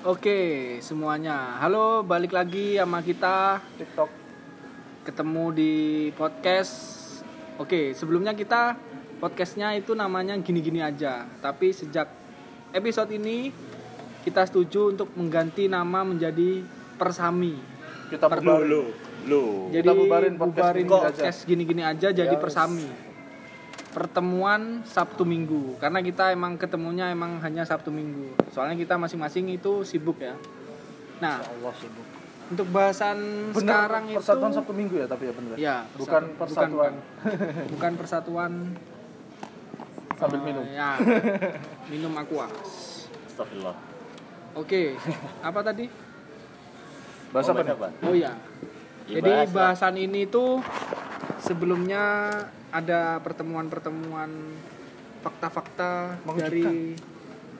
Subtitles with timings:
[0.00, 0.40] Oke,
[0.80, 1.60] semuanya.
[1.60, 4.08] Halo, balik lagi sama kita TikTok.
[5.02, 5.72] ketemu di
[6.14, 6.72] podcast.
[7.56, 8.80] Oke, sebelumnya kita
[9.20, 11.28] podcastnya itu namanya gini-gini aja.
[11.40, 12.08] Tapi sejak
[12.70, 13.52] episode ini
[14.22, 16.64] kita setuju untuk mengganti nama menjadi
[16.96, 17.56] Persami.
[18.08, 18.92] Kita Per- bubarin.
[19.28, 19.68] Lu.
[19.68, 21.04] Jadi Kita bubarin podcast bubarin gini aja.
[21.04, 22.40] podcast gini-gini aja jadi Yes.
[22.40, 22.88] Persami.
[23.90, 28.30] Pertemuan Sabtu Minggu karena kita emang ketemunya emang hanya Sabtu Minggu.
[28.48, 30.38] Soalnya kita masing-masing itu sibuk ya.
[31.18, 32.06] Nah, Allah sibuk.
[32.50, 33.18] untuk bahasan
[33.54, 35.54] sekarang itu persatuan Sabtu Minggu ya tapi ya bener.
[35.54, 36.92] Ya, Bukan persatu- persatuan bukan,
[37.70, 38.52] bukan persatuan
[40.16, 40.64] sambil eh, minum.
[40.68, 40.90] Ya,
[41.86, 42.46] minum aqua.
[43.26, 43.76] Astagfirullah.
[44.52, 44.98] Oke,
[45.40, 45.86] apa tadi?
[47.30, 47.72] Bahasa Oh, apa nih?
[47.72, 47.88] apa?
[48.02, 48.32] Oh ya.
[49.06, 50.58] Ya, Jadi bahasan ini tuh
[51.42, 52.28] sebelumnya
[52.70, 54.30] ada pertemuan-pertemuan
[55.20, 56.96] fakta-fakta dari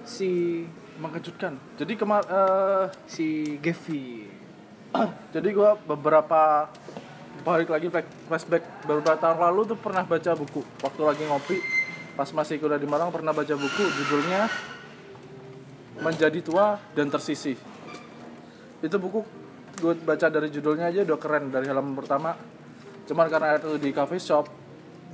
[0.05, 0.65] si
[1.01, 1.57] Mengejutkan.
[1.81, 4.29] Jadi kemar eh, si Gevi.
[5.35, 6.69] jadi gua beberapa
[7.41, 11.57] balik lagi flash- flashback beberapa tahun lalu tuh pernah baca buku waktu lagi ngopi
[12.19, 14.51] pas masih kuliah di Malang pernah baca buku judulnya
[16.05, 17.57] menjadi tua dan tersisih
[18.81, 19.25] itu buku
[19.81, 22.37] gue baca dari judulnya aja udah keren dari halaman pertama
[23.11, 24.47] cuman karena itu di cafe shop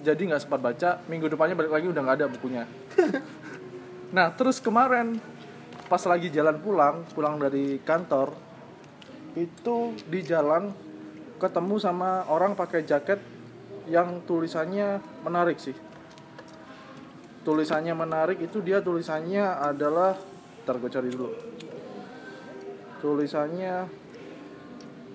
[0.05, 0.91] jadi nggak sempat baca.
[1.08, 2.64] Minggu depannya balik lagi udah nggak ada bukunya.
[4.06, 5.19] Nah terus kemarin
[5.91, 8.39] pas lagi jalan pulang pulang dari kantor
[9.34, 10.70] itu di jalan
[11.42, 13.19] ketemu sama orang pakai jaket
[13.91, 15.74] yang tulisannya menarik sih.
[17.42, 20.14] Tulisannya menarik itu dia tulisannya adalah
[20.62, 21.30] ntar gue cari dulu.
[23.02, 23.91] Tulisannya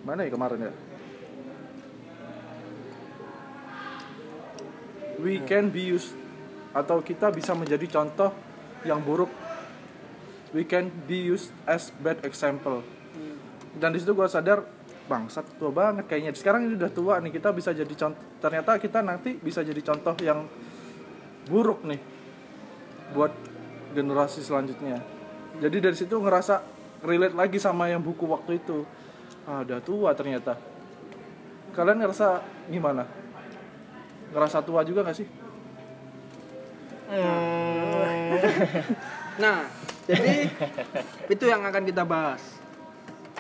[0.04, 0.91] mana ya kemarin ya
[5.22, 6.18] we can be used
[6.74, 8.34] atau kita bisa menjadi contoh
[8.84, 9.30] yang buruk.
[10.52, 12.84] We can be used as bad example.
[13.78, 14.66] Dan di situ gue sadar
[15.08, 16.36] bangsat tua banget kayaknya.
[16.36, 20.18] Sekarang ini udah tua nih kita bisa jadi contoh ternyata kita nanti bisa jadi contoh
[20.20, 20.44] yang
[21.48, 22.02] buruk nih
[23.16, 23.32] buat
[23.96, 25.00] generasi selanjutnya.
[25.62, 26.64] Jadi dari situ ngerasa
[27.04, 28.84] relate lagi sama yang buku waktu itu.
[29.48, 30.60] Ah, udah tua ternyata.
[31.72, 33.21] Kalian ngerasa gimana
[34.32, 35.28] ngerasa tua juga gak sih
[39.42, 39.68] Nah,
[40.08, 40.48] jadi
[41.28, 42.40] itu yang akan kita bahas.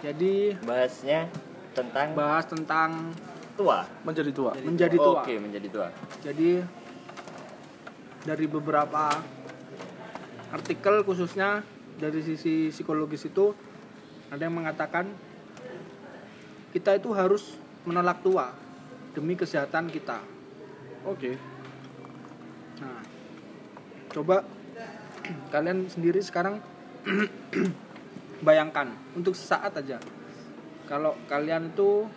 [0.01, 1.29] Jadi Bahasnya
[1.71, 3.15] tentang bahas tentang
[3.55, 3.85] tua.
[4.03, 5.21] menjadi tua menjadi tua.
[5.23, 5.87] Oke, menjadi tua.
[6.19, 6.59] Jadi
[8.27, 9.13] dari beberapa
[10.51, 11.63] artikel khususnya
[11.95, 13.55] dari sisi psikologis itu
[14.33, 15.07] ada yang mengatakan
[16.75, 17.55] kita itu harus
[17.87, 18.51] menolak tua
[19.13, 20.23] demi kesehatan kita.
[21.05, 21.31] Oke.
[22.81, 23.01] Nah,
[24.11, 24.45] coba
[25.53, 26.59] kalian sendiri sekarang
[28.47, 30.01] bayangkan untuk sesaat aja.
[30.89, 32.09] Kalau kalian itu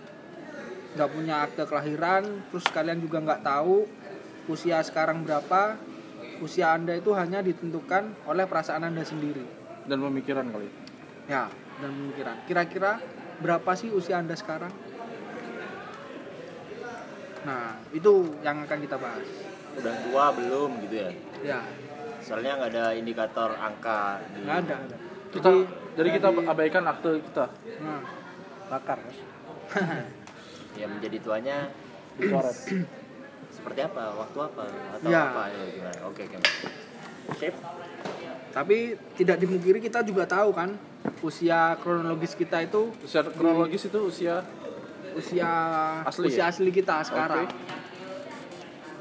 [0.95, 3.83] nggak punya akte kelahiran terus kalian juga nggak tahu
[4.47, 5.75] usia sekarang berapa
[6.39, 9.43] usia anda itu hanya ditentukan oleh perasaan anda sendiri.
[9.85, 10.69] Dan pemikiran kali.
[11.29, 11.51] Ya
[11.81, 12.37] dan pemikiran.
[12.47, 13.03] Kira-kira
[13.43, 14.71] berapa sih usia anda sekarang
[17.45, 19.27] nah itu yang akan kita bahas
[19.75, 21.11] Udah tua belum gitu ya?
[21.43, 21.61] ya
[22.25, 24.77] Soalnya nggak ada indikator angka di nggak ada
[25.29, 25.51] kita
[25.95, 27.45] jadi kita abaikan akte kita
[27.83, 28.01] nah,
[28.71, 28.99] bakar
[30.75, 31.57] Ya menjadi tuanya
[32.17, 32.55] dicoret
[33.55, 34.03] seperti apa?
[34.19, 34.65] Waktu apa?
[34.99, 35.31] Atau Ya.
[35.31, 35.43] apa?
[35.49, 35.99] Ya, gimana?
[36.11, 36.39] Oke, oke.
[37.39, 37.55] Sip.
[38.53, 38.77] Tapi
[39.19, 40.75] tidak dimungkiri kita juga tahu kan
[41.25, 44.45] usia kronologis kita itu usia kronologis itu usia
[45.15, 45.51] usia
[46.05, 46.51] Asli usia ya?
[46.51, 47.47] asli kita sekarang.
[47.47, 47.57] Oke.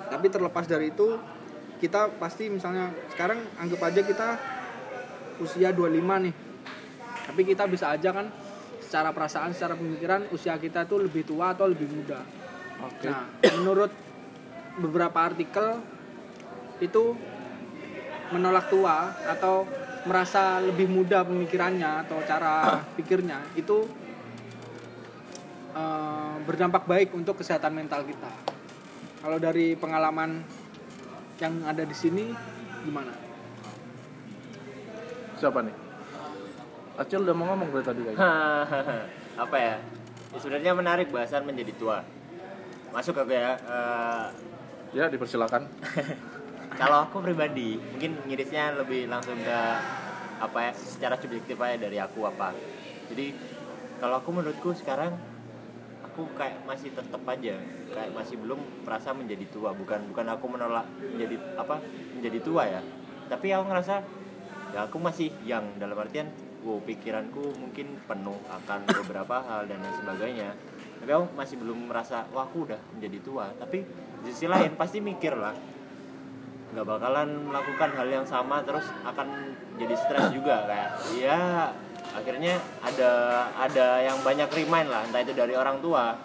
[0.10, 1.18] Tapi terlepas dari itu
[1.82, 4.28] kita pasti misalnya sekarang anggap aja kita
[5.42, 6.36] usia 25 nih.
[7.24, 8.30] Tapi kita bisa aja kan
[8.80, 12.22] secara perasaan, secara pemikiran usia kita tuh lebih tua atau lebih muda.
[12.84, 13.26] oke Nah,
[13.58, 13.92] menurut
[14.78, 15.82] beberapa artikel
[16.78, 17.18] itu
[18.34, 19.66] menolak tua atau
[20.04, 23.88] merasa lebih muda pemikirannya atau cara pikirnya itu
[25.74, 28.32] eh, berdampak baik untuk kesehatan mental kita.
[29.24, 30.44] Kalau dari pengalaman
[31.42, 32.30] yang ada di sini
[32.84, 33.34] gimana?
[35.44, 35.76] siapa nih
[36.96, 38.24] Acil udah mau ngomong dari tadi kayaknya
[39.44, 39.76] apa ya?
[40.32, 40.38] ya?
[40.40, 42.06] Sebenarnya menarik bahasan menjadi tua.
[42.94, 43.58] Masuk aku ya.
[43.58, 44.26] Eh,
[44.94, 45.66] ya dipersilakan
[46.82, 49.60] kalau aku pribadi mungkin ngirisnya lebih langsung ke
[50.38, 52.54] apa ya secara subjektif aja dari aku apa
[53.10, 53.34] jadi
[53.98, 55.18] kalau aku menurutku sekarang
[56.14, 57.58] aku kayak masih tetap aja
[57.90, 59.74] kayak masih belum merasa menjadi tua.
[59.74, 61.82] Bukan bukan aku menolak menjadi apa
[62.14, 62.82] menjadi tua ya.
[63.26, 63.96] Tapi aku ngerasa
[64.78, 66.30] ya aku masih yang dalam artian
[66.62, 70.50] wow pikiranku mungkin penuh akan beberapa hal dan lain sebagainya.
[71.02, 73.50] Tapi aku masih belum merasa wah aku udah menjadi tua.
[73.58, 73.82] Tapi
[74.22, 75.58] di sisi lain pasti mikir lah
[76.74, 80.90] nggak bakalan melakukan hal yang sama terus akan jadi stres juga kayak
[81.22, 81.70] ya
[82.14, 83.12] akhirnya ada
[83.58, 86.16] ada yang banyak remind lah entah itu dari orang tua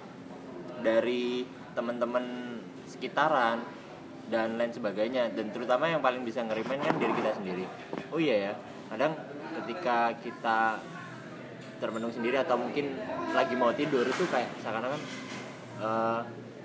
[0.85, 1.43] dari
[1.75, 2.25] teman-teman
[2.89, 3.63] sekitaran
[4.29, 5.33] dan lain sebagainya.
[5.33, 7.65] Dan terutama yang paling bisa ngerimain kan diri kita sendiri.
[8.13, 8.53] Oh iya ya
[8.89, 9.13] kadang
[9.63, 10.81] ketika kita
[11.79, 12.97] termenung sendiri atau mungkin
[13.37, 15.01] lagi mau tidur itu kayak seakan-akan
[15.85, 16.21] eh,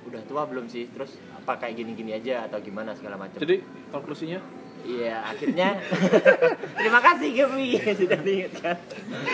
[0.08, 0.88] udah tua belum sih?
[0.92, 3.40] Terus apa kayak gini-gini aja atau gimana segala macam?
[3.40, 3.60] Jadi
[3.92, 4.40] konklusinya
[4.84, 5.80] Iya, akhirnya
[6.80, 8.76] terima kasih Gemi sudah diingatkan.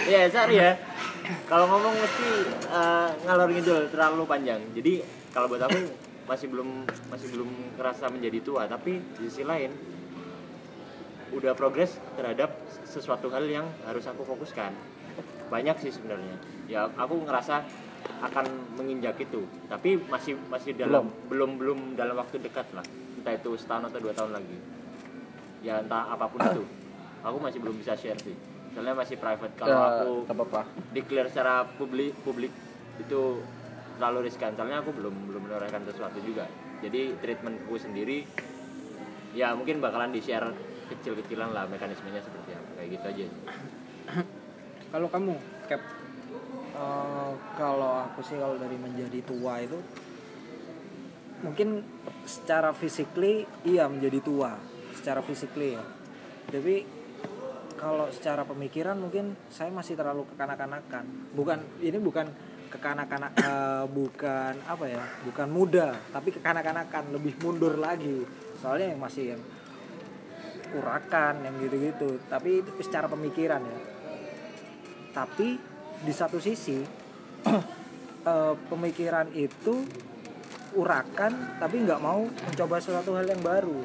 [0.05, 0.77] Iya, sorry ya.
[1.49, 2.29] Kalau ngomong mesti
[2.69, 4.61] eh, ngalor ngidul terlalu panjang.
[4.77, 5.01] Jadi
[5.33, 5.89] kalau buat aku
[6.29, 7.49] masih belum masih belum
[7.81, 9.73] ngerasa menjadi tua, tapi di sisi lain
[11.33, 12.53] udah progres terhadap
[12.85, 14.69] sesuatu hal yang harus aku fokuskan.
[15.49, 16.37] Banyak sih sebenarnya.
[16.69, 17.65] Ya, aku ngerasa
[18.21, 18.45] akan
[18.77, 22.85] menginjak itu, tapi masih masih dalam belum belum dalam waktu dekat lah.
[23.17, 24.78] Entah itu setahun atau dua tahun lagi
[25.65, 26.63] ya entah apa pun itu.
[27.25, 28.35] Aku masih belum bisa share sih.
[28.71, 29.53] Soalnya masih private.
[29.59, 30.61] Kalau ya, aku nggak apa-apa.
[30.95, 32.53] declare secara publik publik
[33.01, 33.43] itu
[33.99, 34.55] terlalu riskan.
[34.55, 36.47] Soalnya aku belum belum menorehkan sesuatu juga.
[36.79, 38.23] Jadi treatmentku sendiri
[39.35, 40.49] ya mungkin bakalan di share
[40.89, 42.69] kecil-kecilan lah mekanismenya seperti apa.
[42.79, 43.25] Kayak gitu aja.
[44.89, 45.37] Kalau kamu,
[45.69, 45.85] Cap,
[46.79, 49.75] Eh, kalau aku sih kalau dari menjadi tua itu
[51.43, 51.83] mungkin
[52.23, 54.55] secara physically iya menjadi tua
[54.99, 55.83] secara physically ya
[56.49, 56.83] tapi
[57.79, 61.31] kalau secara pemikiran mungkin saya masih terlalu kekanak-kanakan.
[61.31, 62.27] Bukan ini bukan
[62.67, 68.27] kekanak-kanak eh, bukan apa ya bukan muda tapi kekanak-kanakan lebih mundur lagi.
[68.59, 69.41] Soalnya yang masih yang
[70.75, 72.19] urakan yang gitu-gitu.
[72.27, 73.79] Tapi itu secara pemikiran ya.
[75.15, 75.55] Tapi
[76.03, 76.83] di satu sisi
[78.27, 79.87] eh, pemikiran itu
[80.75, 83.81] urakan tapi nggak mau mencoba sesuatu hal yang baru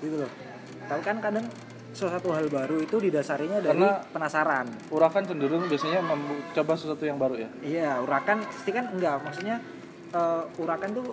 [0.00, 0.30] gitu loh
[0.84, 1.44] tapi kan kadang
[1.88, 7.34] sesuatu hal baru itu didasarinya dari Karena- penasaran Urakan cenderung biasanya mencoba sesuatu yang baru
[7.38, 7.48] ya.
[7.60, 9.56] iya urakan pasti kan enggak maksudnya
[10.10, 11.06] eh, urakan tuh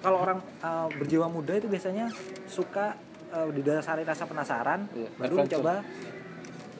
[0.00, 2.10] kalau orang eh, berjiwa muda itu biasanya
[2.44, 2.98] suka
[3.28, 5.42] eh, didasari rasa penasaran Iya, baru adventure.
[5.58, 5.74] mencoba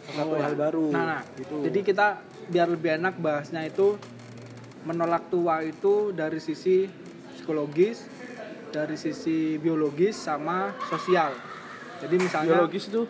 [0.04, 0.44] sesuatu Oh, ya.
[0.44, 1.22] hal baru Nah, nah.
[1.34, 2.06] gitu Jadi kita
[2.46, 3.98] biar lebih enak bahasnya itu
[4.82, 6.86] menolak tua itu dari sisi
[7.32, 8.06] psikologis,
[8.68, 11.32] dari sisi biologis sama sosial.
[11.96, 13.02] Jadi misalnya Biologis itu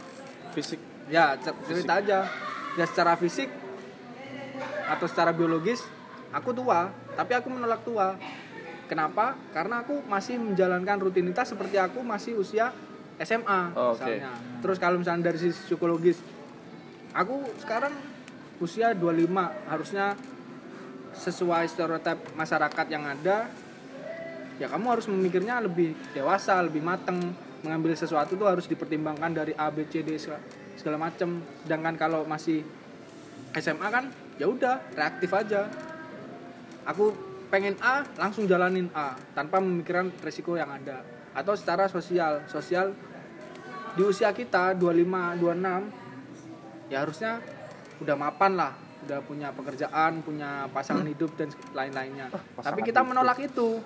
[0.53, 0.79] fisik.
[1.07, 2.19] ya cer- cerita aja.
[2.77, 3.49] Ya secara fisik
[4.87, 5.83] atau secara biologis
[6.31, 8.15] aku tua, tapi aku menolak tua.
[8.87, 9.35] Kenapa?
[9.51, 12.71] Karena aku masih menjalankan rutinitas seperti aku masih usia
[13.19, 14.31] SMA Oh, misalnya.
[14.63, 16.21] Terus kalau misalnya dari sisi psikologis
[17.11, 17.91] aku sekarang
[18.57, 19.27] usia 25
[19.67, 20.15] harusnya
[21.13, 23.49] sesuai stereotip masyarakat yang ada
[24.57, 27.35] ya kamu harus memikirnya lebih dewasa lebih mateng.
[27.65, 30.39] Mengambil sesuatu tuh harus dipertimbangkan dari A B C D segala,
[30.79, 31.43] segala macem.
[31.67, 32.63] Sedangkan kalau masih
[33.59, 35.67] SMA kan ya udah reaktif aja.
[36.87, 37.11] Aku
[37.51, 41.03] pengen A langsung jalanin A tanpa memikirkan resiko yang ada.
[41.35, 42.47] Atau secara sosial.
[42.47, 42.95] Sosial
[43.97, 47.43] di usia kita 25 26 ya harusnya
[47.99, 48.73] udah mapan lah.
[49.07, 52.31] Udah punya pekerjaan punya pasangan hidup dan lain-lainnya.
[52.63, 53.11] Tapi kita hidup.
[53.11, 53.83] menolak itu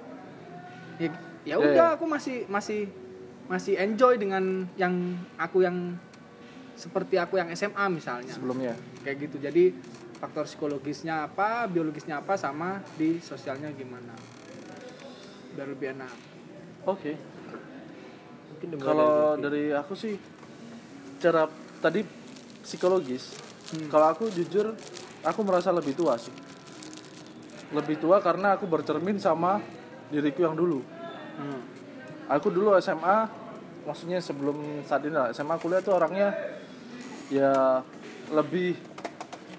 [1.00, 1.96] ya ya Ya, udah ya.
[1.96, 2.86] aku masih masih
[3.48, 4.92] masih enjoy dengan yang
[5.34, 5.96] aku yang
[6.76, 8.76] seperti aku yang SMA misalnya sebelumnya.
[9.02, 9.72] kayak gitu jadi
[10.16, 14.12] faktor psikologisnya apa biologisnya apa sama di sosialnya gimana
[15.50, 16.12] biar lebih enak
[16.80, 17.12] Oke.
[18.50, 20.16] Mungkin dimulai Kalau dari dari aku sih
[21.20, 21.44] cara
[21.76, 22.00] tadi
[22.64, 23.36] psikologis.
[23.68, 23.92] Hmm.
[23.92, 24.72] Kalau aku jujur
[25.20, 26.32] aku merasa lebih tua sih.
[27.70, 29.60] Lebih tua karena aku bercermin sama
[30.10, 30.82] diriku yang dulu.
[31.38, 31.60] Hmm.
[32.30, 33.26] Aku dulu SMA
[33.86, 36.34] maksudnya sebelum saat ini lah, SMA kuliah tuh orangnya
[37.32, 37.80] ya
[38.34, 38.76] lebih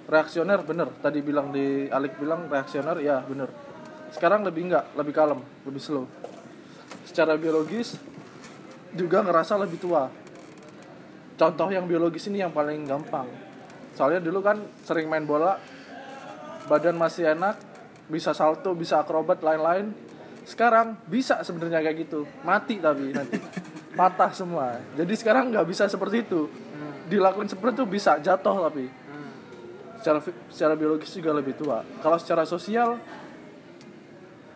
[0.07, 0.91] reaksioner bener.
[0.99, 3.49] Tadi bilang di Alik bilang reaksioner ya bener.
[4.11, 6.05] Sekarang lebih enggak lebih kalem lebih slow.
[7.07, 7.95] Secara biologis
[8.91, 10.11] juga ngerasa lebih tua.
[11.39, 13.25] Contoh yang biologis ini yang paling gampang.
[13.95, 15.57] Soalnya dulu kan sering main bola
[16.69, 17.57] badan masih enak
[18.11, 19.91] bisa salto bisa akrobat lain-lain
[20.45, 22.25] sekarang bisa sebenarnya kayak gitu.
[22.41, 23.37] Mati tapi nanti.
[23.91, 24.79] Patah semua.
[24.95, 26.49] Jadi sekarang nggak bisa seperti itu.
[27.11, 28.87] Dilakuin seperti itu bisa jatuh tapi.
[30.01, 30.19] Secara
[30.49, 31.85] secara biologis juga lebih tua.
[32.01, 32.97] Kalau secara sosial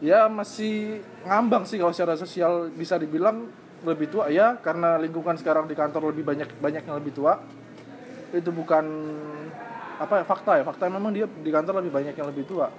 [0.04, 3.46] ya masih ngambang sih kalau secara sosial bisa dibilang
[3.86, 4.32] lebih tua.
[4.34, 7.38] Ya karena lingkungan sekarang di kantor lebih banyak banyak yang lebih tua.
[8.34, 8.86] Itu bukan
[10.02, 10.64] apa ya fakta ya.
[10.66, 12.74] Fakta memang dia di kantor lebih banyak yang lebih tua.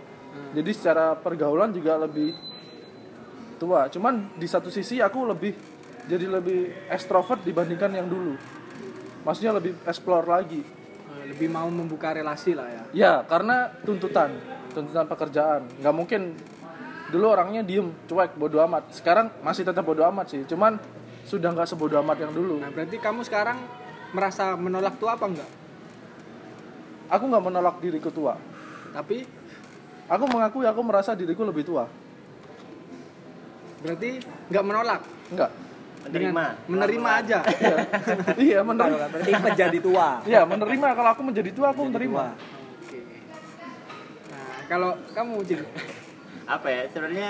[0.56, 2.55] Jadi secara pergaulan juga lebih
[3.56, 3.88] tua.
[3.88, 5.52] Cuman di satu sisi aku lebih
[6.06, 8.38] jadi lebih ekstrovert dibandingkan yang dulu.
[9.26, 10.62] Maksudnya lebih explore lagi.
[10.62, 12.82] Eh, lebih mau membuka relasi lah ya.
[12.94, 14.38] Ya karena tuntutan.
[14.70, 15.66] Tuntutan pekerjaan.
[15.82, 16.20] Nggak mungkin
[17.10, 18.94] dulu orangnya diem cuek bodoh amat.
[18.94, 20.46] Sekarang masih tetap bodoh amat sih.
[20.46, 20.78] Cuman
[21.26, 22.62] sudah nggak sebodoh amat yang dulu.
[22.62, 23.58] Nah berarti kamu sekarang
[24.14, 25.50] merasa menolak tua apa enggak?
[27.10, 28.38] Aku nggak menolak diriku tua.
[28.94, 29.26] Tapi?
[30.06, 32.05] Aku mengakui aku merasa diriku lebih tua
[33.84, 34.10] berarti
[34.52, 35.00] nggak menolak?
[35.32, 35.50] Enggak
[36.06, 36.44] menerima.
[36.70, 37.38] menerima aja?
[38.38, 38.60] Iya.
[38.62, 40.08] Menerima berarti menjadi tua.
[40.22, 40.88] Iya menerima.
[40.94, 42.24] Kalau aku menjadi tua aku menerima.
[42.34, 42.98] oke.
[44.30, 45.60] Nah kalau kamu Jin
[46.46, 46.82] apa ya?
[46.90, 47.28] Sebenarnya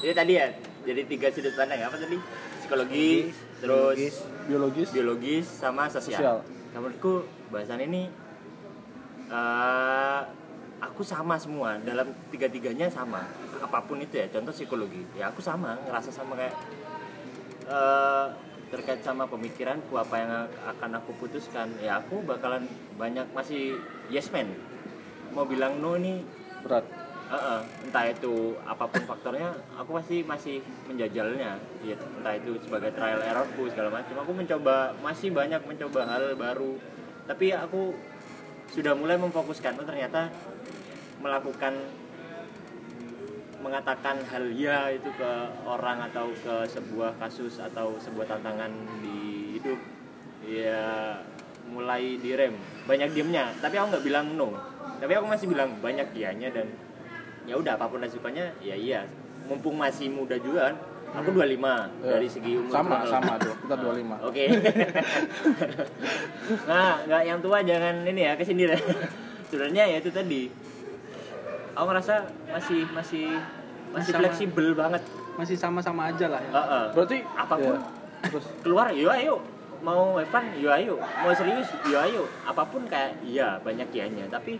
[0.00, 0.46] ini tadi ya
[0.86, 1.80] jadi tiga sudut pandang.
[1.84, 2.18] Apa tadi?
[2.60, 4.16] Psikologi terus biologis.
[4.48, 4.88] biologis.
[4.92, 6.18] Biologis sama sosial.
[6.18, 6.38] Sosial.
[6.74, 8.08] Nah, menurutku bahasan ini
[9.32, 10.20] eh
[10.80, 11.80] aku sama semua.
[11.84, 13.24] Dalam tiga-tiganya sama
[13.62, 16.54] apa pun itu ya contoh psikologi ya aku sama ngerasa sama kayak
[17.66, 18.26] eh
[18.66, 20.30] terkait sama pemikiranku apa yang
[20.74, 22.66] akan aku putuskan ya aku bakalan
[22.98, 23.78] banyak masih
[24.10, 24.50] yes man
[25.30, 26.26] mau bilang no ini
[26.66, 26.86] berat
[27.26, 31.58] Heeh, entah itu apa pun faktornya, aku pasti masih menjajalnya.
[31.82, 34.14] Ya, entah itu sebagai trial errorku segala macam.
[34.22, 36.78] Aku mencoba masih banyak mencoba hal baru.
[37.26, 37.98] Tapi aku
[38.70, 40.30] sudah mulai memfokuskan oh ternyata
[41.18, 41.74] melakukan
[43.60, 45.32] mengatakan hal ya itu ke
[45.64, 48.70] orang atau ke sebuah kasus atau sebuah tantangan
[49.00, 49.80] di hidup
[50.44, 51.16] ya
[51.66, 52.54] mulai direm
[52.86, 54.54] banyak diemnya tapi aku nggak bilang no
[55.02, 56.66] tapi aku masih bilang banyak ianya dan
[57.44, 59.02] ya udah apa pun resikonya ya iya
[59.50, 60.76] mumpung masih muda juga kan
[61.16, 61.76] aku 25 Ya.
[62.02, 64.44] dari segi umur sama sama tuh kita 25 Oke.
[66.68, 68.80] nah, nggak yang tua jangan ini ya ke sini deh.
[69.50, 70.50] Sebenarnya ya itu tadi.
[71.76, 72.14] Aku ngerasa
[72.48, 73.26] masih masih
[73.92, 74.20] masih Sama.
[74.24, 75.02] fleksibel banget.
[75.36, 76.48] masih sama-sama aja lah ya.
[76.48, 76.84] Heeh.
[76.96, 77.76] berarti apa pun.
[77.76, 77.80] ya,
[78.32, 78.44] terus?
[78.64, 79.36] Keluar yo ayo.
[79.84, 80.96] Mau have fun yo ayo.
[80.96, 82.24] Mau serius yo ayo.
[82.48, 84.56] Apa pun kayak iya banyak ianya tapi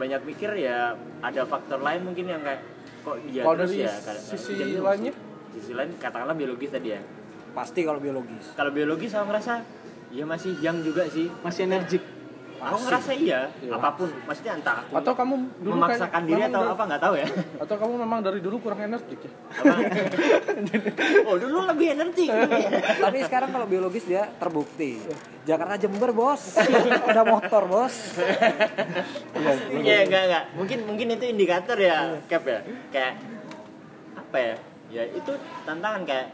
[0.00, 2.64] banyak mikir ya ada faktor lain mungkin yang kayak
[3.04, 5.12] kok dia Kalau terus dari ya sisi lainnya?
[5.52, 7.00] sisi lain katakanlah biologis tadi ya.
[7.52, 8.56] Pasti kalau biologis.
[8.56, 9.60] Kalau biologis aku ngerasa
[10.16, 11.28] ya masih young juga sih.
[11.44, 12.00] Masih energik
[12.62, 13.72] aku ngerasa iya Iya.
[13.72, 14.08] apa pun.
[14.22, 17.26] Maksudnya entah aku atau kamu dulu memaksakan kayak- diri atau dulu- apa nggak tahu ya.
[17.62, 19.32] Atau kamu memang dari dulu kurang energik ya
[21.22, 22.26] oh dulu lebih energi.
[23.04, 25.00] Tapi sekarang kalau biologis dia terbukti.
[25.42, 26.56] Jakarta Jember bos.
[27.08, 27.94] Udah motor bos.
[29.72, 30.44] Iya enggak enggak.
[30.54, 32.60] Mungkin mungkin itu indikator ya, Cap ya.
[32.90, 33.12] Kayak
[34.16, 34.54] apa ya?
[34.90, 36.28] Ya itu tantangan kayak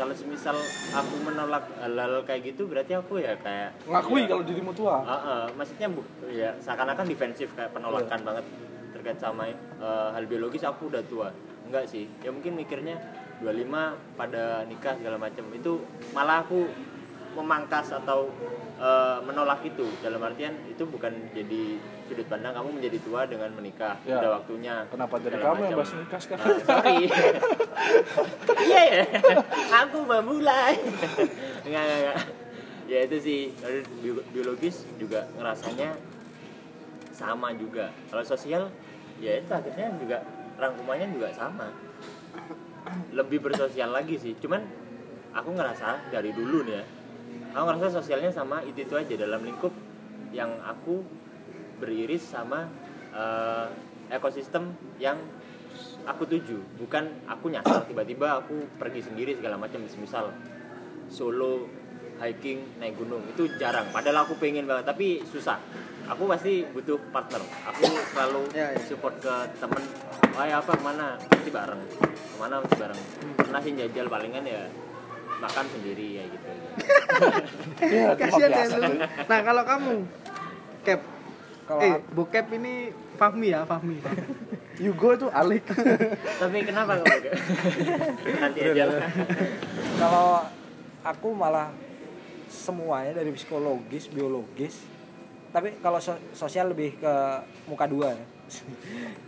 [0.00, 0.56] kalau semisal
[0.96, 5.42] aku menolak hal-hal kayak gitu berarti aku ya kayak ngakui ya, kalau dirimu tua Heeh,
[5.60, 6.00] maksudnya bu,
[6.32, 8.44] ya seakan-akan defensif kayak penolakan banget
[8.96, 11.28] terkait sama eh, hal biologis aku udah tua.
[11.68, 12.08] Enggak sih.
[12.24, 12.98] Ya mungkin mikirnya
[13.40, 15.44] 25 pada nikah segala macam.
[15.54, 16.68] Itu malah aku
[17.38, 18.28] memangkas atau
[18.80, 19.86] eh, menolak itu.
[20.00, 21.76] Dalam artian itu bukan jadi
[22.08, 23.94] sudut pandang kamu menjadi tua dengan menikah.
[24.02, 24.18] Ya.
[24.18, 24.74] udah waktunya.
[24.88, 25.78] Kenapa jadi kamu yang macam.
[25.78, 26.46] bahas nikah sekarang?
[26.48, 26.98] Ah, sorry.
[28.60, 29.04] Iya ya
[29.72, 30.76] aku memulai.
[31.64, 32.18] Enggak enggak enggak.
[32.90, 33.40] Ya itu sih.
[34.34, 35.96] Biologis juga ngerasanya
[37.14, 37.88] sama juga.
[38.12, 38.68] Kalau sosial
[39.16, 40.20] ya itu akhirnya juga
[40.60, 41.72] rangkumannya juga sama.
[43.16, 44.36] Lebih bersosial lagi sih.
[44.36, 44.60] Cuman
[45.32, 46.84] aku ngerasa dari dulu nih ya
[47.50, 49.74] aku ngerasa sosialnya sama itu itu aja dalam lingkup
[50.30, 51.02] yang aku
[51.82, 52.70] beriris sama
[53.10, 53.66] eh,
[54.10, 55.18] ekosistem yang
[56.06, 56.58] aku tuju.
[56.78, 59.82] Bukan aku nyasar tiba-tiba aku pergi sendiri segala macam.
[59.82, 60.34] Misal
[61.10, 61.66] solo
[62.20, 63.24] hiking naik gunung.
[63.32, 63.88] Itu jarang.
[63.90, 65.56] Padahal aku pengen banget tapi susah.
[66.10, 67.38] Aku pasti butuh partner.
[67.70, 68.80] Aku selalu Ya, ya.
[68.82, 69.82] support ke temen.
[70.34, 71.14] Oh ya apa ke mana?
[71.16, 71.82] Pasti bareng.
[72.10, 73.00] Ke mana pasti bareng.
[73.38, 74.62] Pernah sih jajal palingan ya
[75.40, 76.46] makan sendiri ya gitu.
[77.80, 79.92] Iya, kasihan ya lu nah kalau kamu
[80.80, 81.00] Cap
[81.64, 82.74] Kalau eh aku- bokep ini
[83.14, 84.00] Fahmi ya Fahmi.
[84.84, 85.60] Yugo itu alik.
[86.40, 87.16] Tapi kenapa kamu
[88.34, 88.84] nanti aja.
[88.88, 89.04] Lah
[89.96, 90.28] kalau
[91.02, 91.68] aku malah
[92.48, 94.80] semuanya dari psikologis biologis.
[95.50, 97.14] Tapi kalau so- sosial lebih ke
[97.66, 98.24] muka dua ya.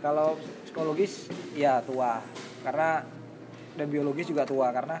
[0.01, 2.17] Kalau psikologis ya tua.
[2.65, 3.05] Karena
[3.73, 4.73] dan biologis juga tua.
[4.73, 4.97] Karena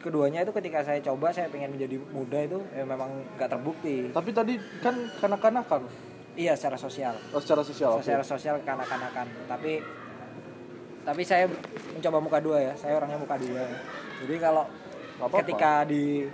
[0.00, 4.10] keduanya itu ketika saya coba saya pengen menjadi muda itu ya memang nggak terbukti.
[4.14, 5.82] Tapi tadi kan kanak-kanakan?
[6.36, 7.16] Iya secara sosial.
[7.32, 9.26] Oh, secara sosial secara sosial kanak-kanakan.
[9.48, 9.80] Tapi
[11.06, 11.46] tapi saya
[11.94, 12.72] mencoba muka dua ya.
[12.76, 13.62] Saya orangnya muka dua.
[14.22, 14.64] Jadi kalau
[15.16, 15.38] Nggak apa-apa.
[15.42, 16.28] ketika di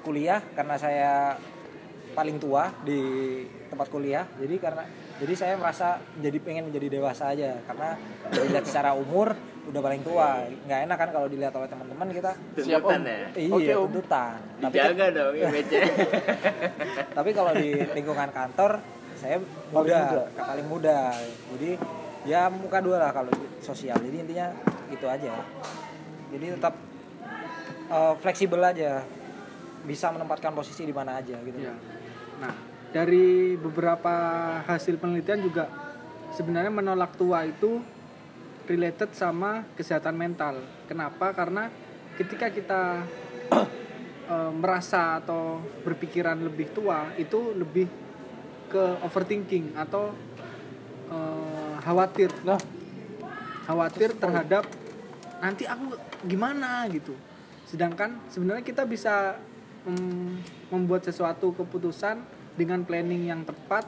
[0.00, 1.12] kuliah karena saya
[2.16, 3.00] paling tua di
[3.72, 4.84] tempat kuliah jadi karena
[5.16, 7.60] jadi saya merasa jadi pengen menjadi dewasa aja.
[7.68, 7.94] Karena
[8.32, 10.42] dilihat secara umur udah paling tua.
[10.66, 12.32] Nggak enak kan kalau dilihat oleh teman-teman kita.
[12.56, 13.06] Siap, tuntutan Om.
[13.06, 13.18] ya?
[13.38, 13.82] iya Oke, Om.
[13.88, 14.38] tuntutan.
[14.58, 15.70] Tapi dijaga dong image
[17.12, 18.72] tapi kalau di lingkungan kantor
[19.14, 20.24] saya Paling muda, muda.
[20.34, 20.98] paling muda.
[21.54, 21.70] Jadi
[22.22, 23.98] ya muka dua lah kalau sosial.
[23.98, 24.50] Jadi intinya
[24.90, 25.32] itu aja.
[26.32, 26.74] Jadi tetap
[27.88, 29.02] eh, fleksibel aja.
[29.82, 31.58] Bisa menempatkan posisi di mana aja gitu.
[31.58, 31.74] Ya.
[32.38, 32.54] Nah,
[32.90, 34.14] dari beberapa
[34.62, 35.66] hasil penelitian juga
[36.32, 37.82] sebenarnya menolak tua itu
[38.72, 40.64] related sama kesehatan mental.
[40.88, 41.36] Kenapa?
[41.36, 41.68] Karena
[42.16, 43.04] ketika kita
[44.32, 47.84] eh, merasa atau berpikiran lebih tua itu lebih
[48.72, 50.16] ke overthinking atau
[51.12, 52.56] eh, khawatir Nah,
[53.68, 54.64] khawatir terhadap
[55.44, 55.92] nanti aku
[56.24, 57.12] gimana gitu.
[57.68, 59.36] Sedangkan sebenarnya kita bisa
[59.84, 60.32] mm,
[60.72, 62.24] membuat sesuatu keputusan
[62.56, 63.84] dengan planning yang tepat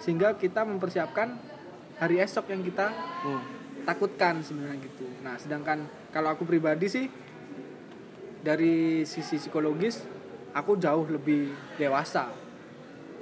[0.00, 1.38] sehingga kita mempersiapkan
[2.00, 3.63] hari esok yang kita hmm.
[3.84, 5.06] Takutkan sebenarnya gitu.
[5.20, 7.06] Nah, sedangkan kalau aku pribadi sih
[8.40, 10.04] dari sisi psikologis
[10.52, 12.28] aku jauh lebih dewasa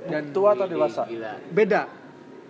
[0.05, 1.03] dan tua atau dewasa?
[1.05, 1.83] gila beda.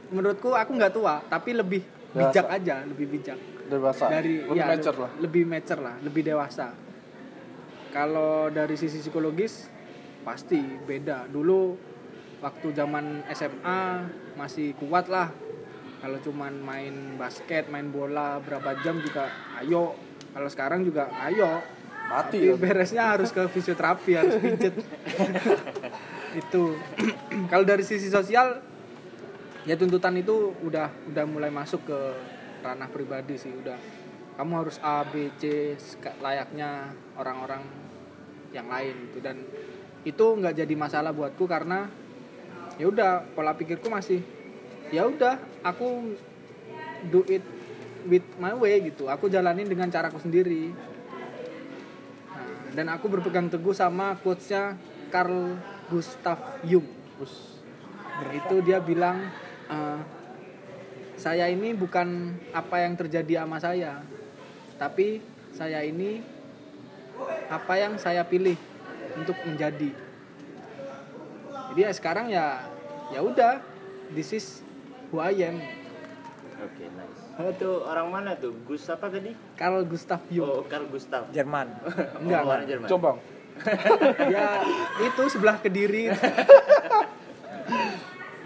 [0.08, 2.20] Menurutku aku nggak tua, tapi lebih Dewasa.
[2.28, 4.04] bijak aja, lebih bijak Dewasa.
[4.06, 5.10] dari Lebih ya, mature lah.
[5.16, 6.66] lebih mature lah lebih dewasa
[7.88, 9.68] kalau dari sisi psikologis
[10.20, 11.76] pasti beda dulu
[12.40, 13.80] waktu zaman SMA
[14.34, 15.32] masih kuat lah
[16.02, 19.30] kalau cuman main basket main bola berapa jam juga
[19.62, 19.94] ayo.
[20.34, 21.62] Kalau sekarang juga ayo.
[22.10, 22.58] Mati tapi ya.
[22.58, 24.74] beresnya harus ke fisioterapi harus pijet.
[26.42, 26.74] Itu.
[27.46, 28.58] Kalau dari sisi sosial
[29.62, 31.98] ya tuntutan itu udah udah mulai masuk ke
[32.66, 33.78] ranah pribadi sih udah.
[34.34, 35.78] Kamu harus A B C
[36.18, 37.62] layaknya orang-orang
[38.50, 39.22] yang lain gitu.
[39.22, 39.38] Dan
[40.02, 41.86] itu nggak jadi masalah buatku karena
[42.74, 44.41] ya udah pola pikirku masih
[44.92, 46.14] ya udah aku
[47.08, 47.42] do it
[48.06, 49.08] with my way gitu.
[49.08, 50.70] Aku jalanin dengan caraku sendiri.
[52.30, 54.76] Nah, dan aku berpegang teguh sama quotesnya
[55.08, 56.86] Carl Gustav Jung.
[57.16, 57.58] Bus.
[58.22, 59.18] itu dia bilang
[59.66, 60.00] eh,
[61.18, 63.98] saya ini bukan apa yang terjadi sama saya
[64.78, 65.22] tapi
[65.54, 66.18] saya ini
[67.46, 68.58] apa yang saya pilih
[69.14, 69.94] untuk menjadi.
[71.70, 72.66] Jadi ya sekarang ya
[73.14, 73.62] ya udah
[74.10, 74.46] this is
[75.12, 75.60] who I am
[76.62, 77.20] oke nice.
[77.58, 78.54] Itu orang mana tuh?
[78.64, 79.34] Gus apa tadi?
[79.58, 80.46] Carl Gustav Jung.
[80.46, 81.26] Oh Carl Gustav.
[81.34, 81.74] Jerman.
[82.22, 82.66] Enggak, oh, orang.
[82.68, 82.88] Jerman?
[82.88, 83.10] Coba.
[84.32, 84.64] ya
[85.02, 86.08] itu sebelah kediri.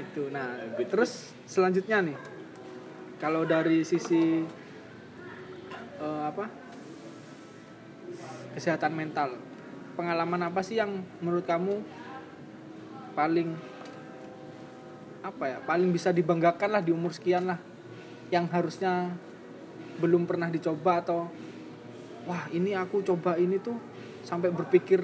[0.03, 2.17] Itu nah terus selanjutnya nih.
[3.17, 4.45] Kalau dari sisi
[6.01, 6.49] eh, apa?
[8.57, 9.37] Kesehatan mental.
[9.97, 11.81] Pengalaman apa sih yang menurut kamu
[13.17, 13.57] paling
[15.27, 17.59] apa ya paling bisa dibanggakan lah di umur sekian lah
[18.31, 19.11] yang harusnya
[19.99, 21.27] belum pernah dicoba atau
[22.27, 23.79] wah ini aku coba ini tuh
[24.27, 25.03] sampai berpikir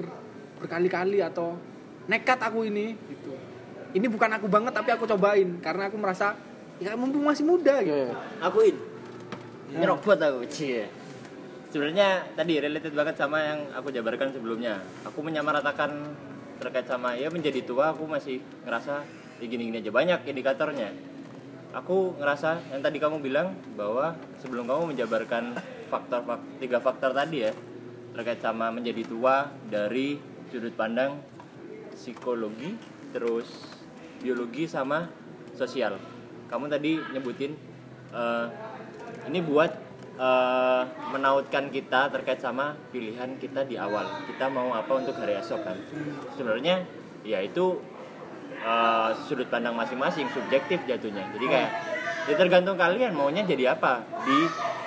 [0.59, 1.55] berkali-kali atau
[2.07, 3.31] nekat aku ini gitu.
[3.93, 6.35] Ini bukan aku banget tapi aku cobain karena aku merasa
[6.81, 8.11] ya mumpung masih muda gitu.
[8.11, 8.41] Oke.
[8.41, 8.75] akuin
[9.73, 10.89] nyerobot aku cie.
[11.73, 14.77] Sebenarnya tadi related banget sama yang aku jabarkan sebelumnya.
[15.09, 15.89] Aku menyamaratakan
[16.61, 19.01] terkait sama ya menjadi tua aku masih ngerasa
[19.41, 20.89] ya gini-gini aja banyak indikatornya.
[21.73, 25.57] Aku ngerasa yang tadi kamu bilang bahwa sebelum kamu menjabarkan
[25.89, 27.51] faktor fak- tiga faktor tadi ya
[28.13, 30.21] terkait sama menjadi tua dari
[30.53, 31.17] sudut pandang
[31.97, 32.77] psikologi
[33.09, 33.49] terus
[34.21, 35.09] biologi sama
[35.57, 35.97] sosial.
[36.45, 37.57] Kamu tadi nyebutin
[38.13, 38.45] eh,
[39.33, 39.73] ini buat
[40.13, 44.05] eh, menautkan kita terkait sama pilihan kita di awal.
[44.29, 45.77] Kita mau apa untuk hari esok kan?
[46.37, 46.85] Sebenarnya
[47.25, 47.81] ya itu
[48.63, 51.27] eh, sudut pandang masing-masing subjektif jatuhnya.
[51.35, 51.69] Jadi kayak
[52.31, 54.07] ya tergantung kalian maunya jadi apa.
[54.23, 54.39] Di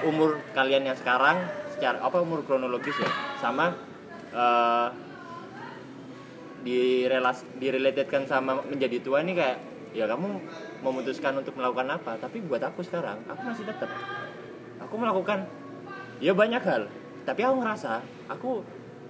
[0.09, 1.45] umur kalian yang sekarang
[1.77, 3.11] secara apa umur kronologis ya?
[3.39, 3.77] Sama
[4.33, 4.89] eh,
[6.67, 9.59] direlas direlatedkan sama menjadi tua ini kayak
[9.95, 10.41] ya kamu
[10.83, 12.17] memutuskan untuk melakukan apa.
[12.17, 13.93] Tapi buat aku sekarang aku masih tetap
[14.81, 15.45] aku melakukan
[16.19, 16.89] ya banyak hal.
[17.29, 17.93] Tapi aku ngerasa
[18.31, 18.65] aku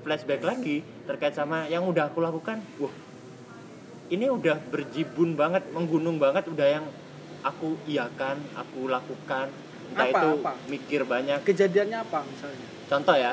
[0.07, 2.63] flashback lagi terkait sama yang udah aku lakukan.
[2.79, 3.06] Wah
[4.09, 6.87] ini udah berjibun banget menggunung banget udah yang
[7.43, 9.51] aku iakan aku lakukan
[9.93, 10.53] entah Apa, itu apa?
[10.67, 13.33] mikir banyak kejadiannya apa misalnya contoh ya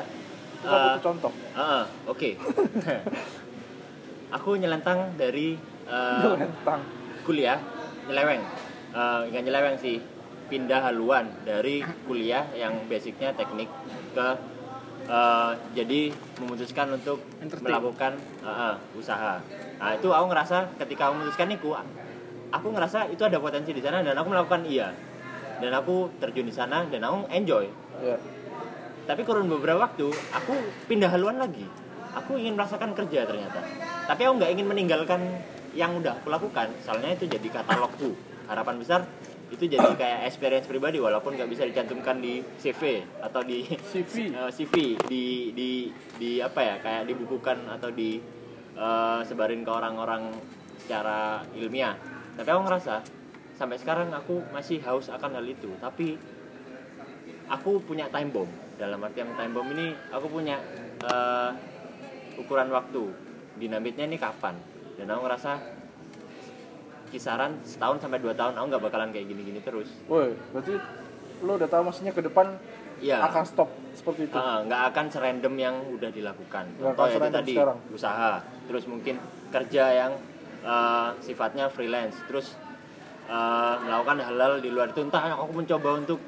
[0.64, 1.32] butuh contoh.
[1.52, 2.40] Ah, oke.
[4.36, 6.80] aku nyelentang dari eh, Nyelentang.
[7.20, 7.60] kuliah
[8.08, 8.40] nyeleweng.
[8.96, 10.00] Eh, nggak nyeleweng sih,
[10.48, 13.68] pindah haluan dari kuliah yang basicnya teknik
[14.16, 14.26] ke
[15.04, 16.00] eh, jadi
[16.40, 17.68] memutuskan untuk Entertain.
[17.68, 18.12] melakukan
[18.44, 19.40] eh, eh, usaha.
[19.74, 21.68] nah itu aku ngerasa ketika aku memutuskan itu
[22.54, 24.90] aku ngerasa itu ada potensi di sana dan aku melakukan iya.
[25.54, 27.70] Dan aku terjun di sana dan aku enjoy.
[28.02, 28.18] Ya
[29.04, 30.54] tapi kurun beberapa waktu aku
[30.88, 31.64] pindah haluan lagi.
[32.16, 33.60] Aku ingin merasakan kerja ternyata.
[34.08, 35.20] Tapi aku nggak ingin meninggalkan
[35.76, 36.72] yang udah aku lakukan.
[36.80, 38.16] Soalnya itu jadi katalogku.
[38.48, 39.00] Harapan besar
[39.54, 43.62] itu jadi kayak experience pribadi walaupun nggak bisa dicantumkan di CV atau di
[43.94, 44.74] CV eh, CV
[45.06, 45.70] di di
[46.18, 48.18] di apa ya kayak dibukukan atau di
[48.74, 50.34] eh, sebarin ke orang-orang
[50.82, 51.94] secara ilmiah.
[52.34, 52.94] Tapi aku ngerasa
[53.54, 55.70] sampai sekarang aku masih haus akan hal itu.
[55.78, 56.18] Tapi
[57.46, 58.50] aku punya time bomb.
[58.74, 60.58] Dalam artian time bomb ini aku punya
[61.06, 61.50] eh,
[62.42, 63.06] ukuran waktu.
[63.54, 64.58] Dinamitnya ini kapan?
[64.98, 65.73] Dan aku ngerasa
[67.14, 70.74] kisaran setahun sampai dua tahun aku nggak bakalan kayak gini-gini terus woi berarti
[71.40, 72.58] lo udah tahu maksudnya ke depan
[72.94, 73.20] Iya.
[73.26, 76.64] akan stop seperti itu Ah, nggak akan serandom yang udah dilakukan.
[76.78, 77.78] Contoh ya itu tadi sekarang.
[77.90, 78.32] usaha,
[78.64, 79.18] terus mungkin
[79.50, 80.12] kerja yang
[80.62, 82.54] eh, sifatnya freelance, terus
[83.26, 85.02] eh, melakukan hal-hal di luar itu.
[85.02, 86.22] Entah aku mencoba untuk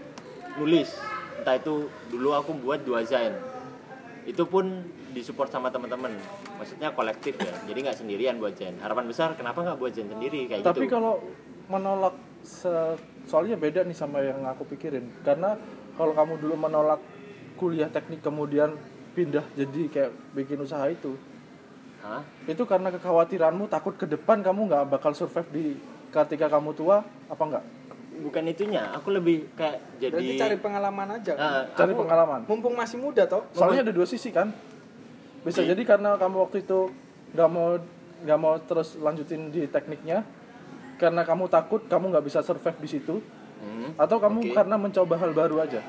[0.59, 0.90] nulis,
[1.38, 3.33] entah itu dulu aku buat dua zain,
[4.26, 4.82] itu pun
[5.14, 6.12] disupport sama teman-teman.
[6.58, 8.76] Maksudnya kolektif ya, jadi nggak sendirian buat zain.
[8.82, 10.98] Harapan besar, kenapa nggak buat zain sendiri kayak tapi gitu?
[10.98, 11.22] kalau
[11.66, 12.14] menolak
[12.46, 15.58] se- soalnya beda nih sama yang aku pikirin karena
[15.98, 17.02] kalau kamu dulu menolak
[17.58, 18.78] kuliah teknik kemudian
[19.18, 21.18] pindah jadi kayak bikin usaha itu
[22.06, 22.22] Hah?
[22.46, 25.64] itu karena kekhawatiranmu takut ke depan kamu nggak bakal survive di
[26.14, 27.64] ketika kamu tua apa enggak
[28.16, 30.12] Bukan itunya, aku lebih kayak jadi.
[30.12, 31.68] Berarti cari pengalaman aja kan?
[31.70, 33.44] Cari aku- pengalaman Mumpung masih muda toh.
[33.50, 34.50] soalnya ada dua sisi kan
[35.40, 35.70] bisa Oke.
[35.70, 36.90] jadi karena kamu waktu itu
[37.31, 37.79] nggak mau
[38.18, 40.26] nggak mau terus lanjutin di tekniknya
[40.96, 43.20] karena kamu takut kamu nggak bisa survive di situ
[43.57, 43.94] Hmm.
[43.94, 44.52] atau kamu Oke.
[44.52, 45.81] karena mencoba hal baru aja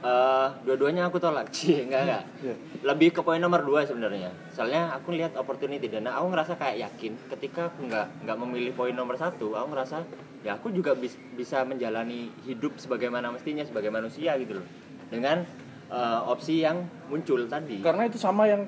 [0.00, 2.24] Eh, dua-duanya aku tolak sih enggak enggak.
[2.40, 2.54] Iya.
[2.80, 4.32] lebih ke poin nomor dua sebenarnya.
[4.48, 8.96] Soalnya aku lihat opportunity dan aku ngerasa kayak yakin ketika aku nggak nggak memilih poin
[8.96, 10.00] nomor satu aku ngerasa
[10.40, 14.66] ya aku juga bis- bisa menjalani hidup sebagaimana mestinya sebagai manusia gitu loh.
[15.12, 15.44] Dengan
[15.92, 16.80] eh, opsi yang
[17.12, 17.84] muncul tadi.
[17.84, 18.64] Karena itu sama yang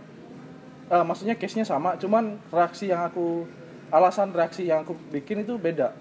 [0.92, 3.48] eh, maksudnya case nya sama cuman reaksi yang aku
[3.88, 5.96] alasan reaksi yang aku bikin itu beda.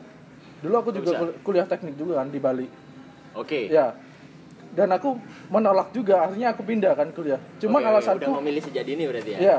[0.59, 1.39] Dulu aku juga Bisa.
[1.39, 2.67] kuliah teknik juga kan di Bali.
[3.31, 3.71] Oke.
[3.71, 3.95] Ya
[4.71, 5.19] dan aku
[5.51, 7.39] menolak juga akhirnya aku pindah kan kuliah.
[7.59, 9.39] Cuman oke, alasanku udah memilih sejak dini berarti ya?
[9.39, 9.57] Ya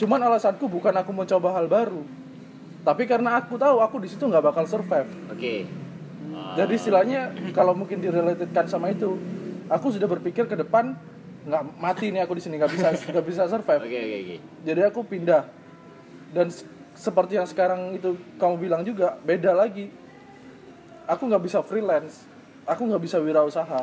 [0.00, 2.00] cuman alasanku bukan aku mencoba hal baru.
[2.80, 5.08] Tapi karena aku tahu aku di situ nggak bakal survive.
[5.28, 5.68] Oke.
[6.56, 9.20] Jadi istilahnya kalau mungkin direlatedkan sama itu
[9.68, 10.96] aku sudah berpikir ke depan
[11.44, 13.82] nggak mati nih aku di sini nggak bisa nggak bisa survive.
[13.84, 14.36] Oke oke oke.
[14.64, 15.42] Jadi aku pindah.
[16.32, 16.48] Dan
[16.96, 19.92] seperti yang sekarang itu kamu bilang juga beda lagi.
[21.04, 22.30] Aku nggak bisa freelance
[22.70, 23.82] aku nggak bisa wirausaha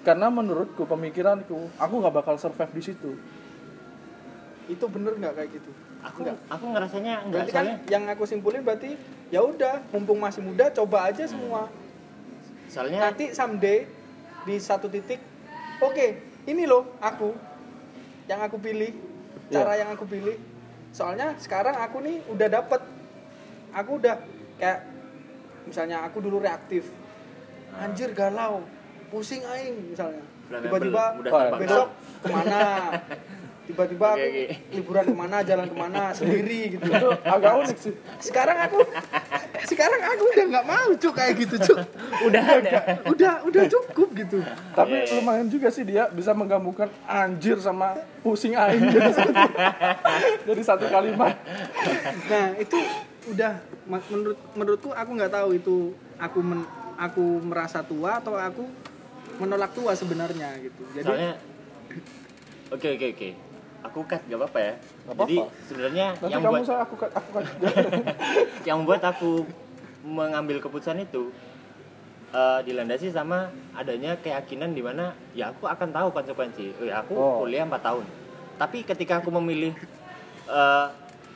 [0.00, 3.12] karena menurutku pemikiranku aku nggak bakal survive di situ
[4.70, 5.70] Itu bener nggak kayak gitu?
[6.00, 6.36] aku Enggak.
[6.48, 8.90] aku ngerasanya enggak Berarti kan soalnya yang aku simpulin berarti
[9.28, 11.68] ya udah, mumpung masih muda coba aja semua.
[12.70, 13.84] soalnya Nanti someday
[14.46, 15.20] di satu titik,
[15.82, 16.06] oke,
[16.48, 17.34] ini loh aku
[18.24, 18.94] yang aku pilih,
[19.52, 20.38] cara yang aku pilih.
[20.94, 22.80] Soalnya sekarang aku nih udah dapet,
[23.74, 24.16] aku udah
[24.56, 24.86] kayak
[25.66, 26.88] misalnya aku dulu reaktif,
[27.76, 28.64] anjir galau,
[29.10, 30.22] pusing aing misalnya.
[30.48, 31.02] Tiba-tiba
[31.56, 32.62] besok ke mana?
[33.60, 34.44] Tiba-tiba aku oke.
[34.72, 36.82] liburan ke mana, jalan ke mana sendiri gitu.
[36.82, 38.82] itu agak unik sih Sekarang aku,
[39.62, 41.78] sekarang aku udah nggak mau cuk kayak gitu cuk.
[42.26, 44.42] udah ada Udah, udah cukup gitu.
[44.74, 45.14] tapi Iya, iya.
[45.16, 49.32] lumayan juga sih dia bisa menggabungkan anjir sama pusing aing jadi satu
[50.44, 51.38] jadi satu kalimat
[52.26, 52.74] Nah itu
[53.30, 53.54] udah
[53.86, 55.76] menurut menurutku aku nggak tahu itu
[56.16, 58.66] aku men, aku merasa tua atau aku
[59.36, 60.82] menolak tua sebenarnya gitu.
[60.92, 61.32] Jadi soalnya
[62.68, 63.28] oke oke oke
[63.80, 65.64] aku cut gak apa-apa ya Nggak jadi apa-apa.
[65.64, 67.44] sebenarnya nanti yang kamu buat saya aku aku kan
[68.68, 69.30] yang buat aku
[70.02, 71.32] mengambil keputusan itu
[72.30, 77.40] eh, dilandasi sama adanya keyakinan di mana ya aku akan tahu konsekuensi Eh, aku Oh.
[77.40, 78.04] kuliah 4 tahun
[78.54, 79.72] tapi ketika aku memilih
[80.46, 80.86] eh,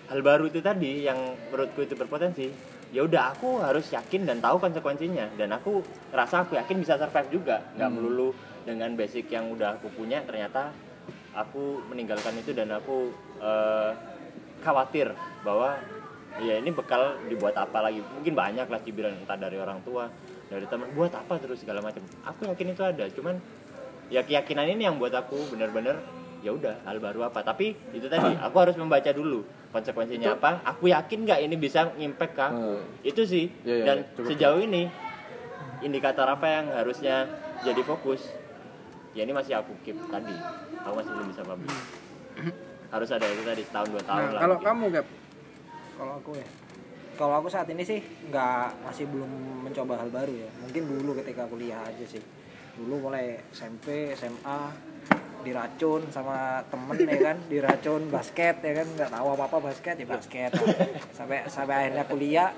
[0.05, 1.17] hal baru itu tadi yang
[1.49, 2.53] menurutku itu berpotensi
[2.95, 5.35] ya udah aku harus yakin dan tahu konsekuensinya.
[5.35, 5.83] Dan aku
[6.15, 7.67] rasa aku yakin bisa survive juga.
[7.75, 8.31] Nggak melulu
[8.63, 10.71] dengan basic yang udah aku punya ternyata
[11.35, 13.11] aku meninggalkan itu dan aku
[13.43, 13.91] eh,
[14.63, 15.11] khawatir
[15.43, 15.75] bahwa
[16.39, 17.99] ya ini bekal dibuat apa lagi.
[17.99, 20.07] Mungkin banyak lah cibiran entah dari orang tua
[20.47, 21.67] dari teman buat apa terus?
[21.67, 22.01] segala macam.
[22.31, 23.05] Aku yakin itu ada.
[23.11, 23.43] Cuman
[24.07, 25.99] ya keyakinan ini yang buat aku bener-bener
[26.45, 27.41] ya udah hal baru apa?
[27.41, 29.41] Tapi itu tadi aku harus membaca dulu
[29.73, 30.61] konsekuensinya apa.
[30.77, 32.69] Aku yakin nggak ini bisa impact ke aku
[33.01, 33.49] itu sih.
[33.65, 33.97] Iya, iya, dan.
[34.13, 34.29] Cukup.
[34.29, 34.93] sejauh ini
[35.81, 37.25] indikator apa yang harusnya
[37.65, 38.29] jadi fokus
[39.17, 40.37] ya ini masih aku keep tadi.
[40.85, 41.81] Aku masih belum bisa publish.
[42.95, 44.69] Harus ada itu tadi setahun dua tahun nah, lah kalau mungkin.
[44.71, 45.07] kamu Gap,
[45.99, 46.47] kalau aku ya.
[47.15, 47.99] Kalau aku saat ini sih
[48.31, 49.31] nggak masih belum
[49.67, 50.51] mencoba hal baru ya.
[50.63, 52.23] Mungkin dulu ketika kuliah aja sih.
[52.79, 54.59] Dulu mulai SMP SMA
[55.45, 60.07] diracun sama temen ya kan diracun basket ya kan nggak tahu apa apa basket ya
[60.07, 60.51] basket
[61.13, 62.51] sampai sampai akhirnya kuliah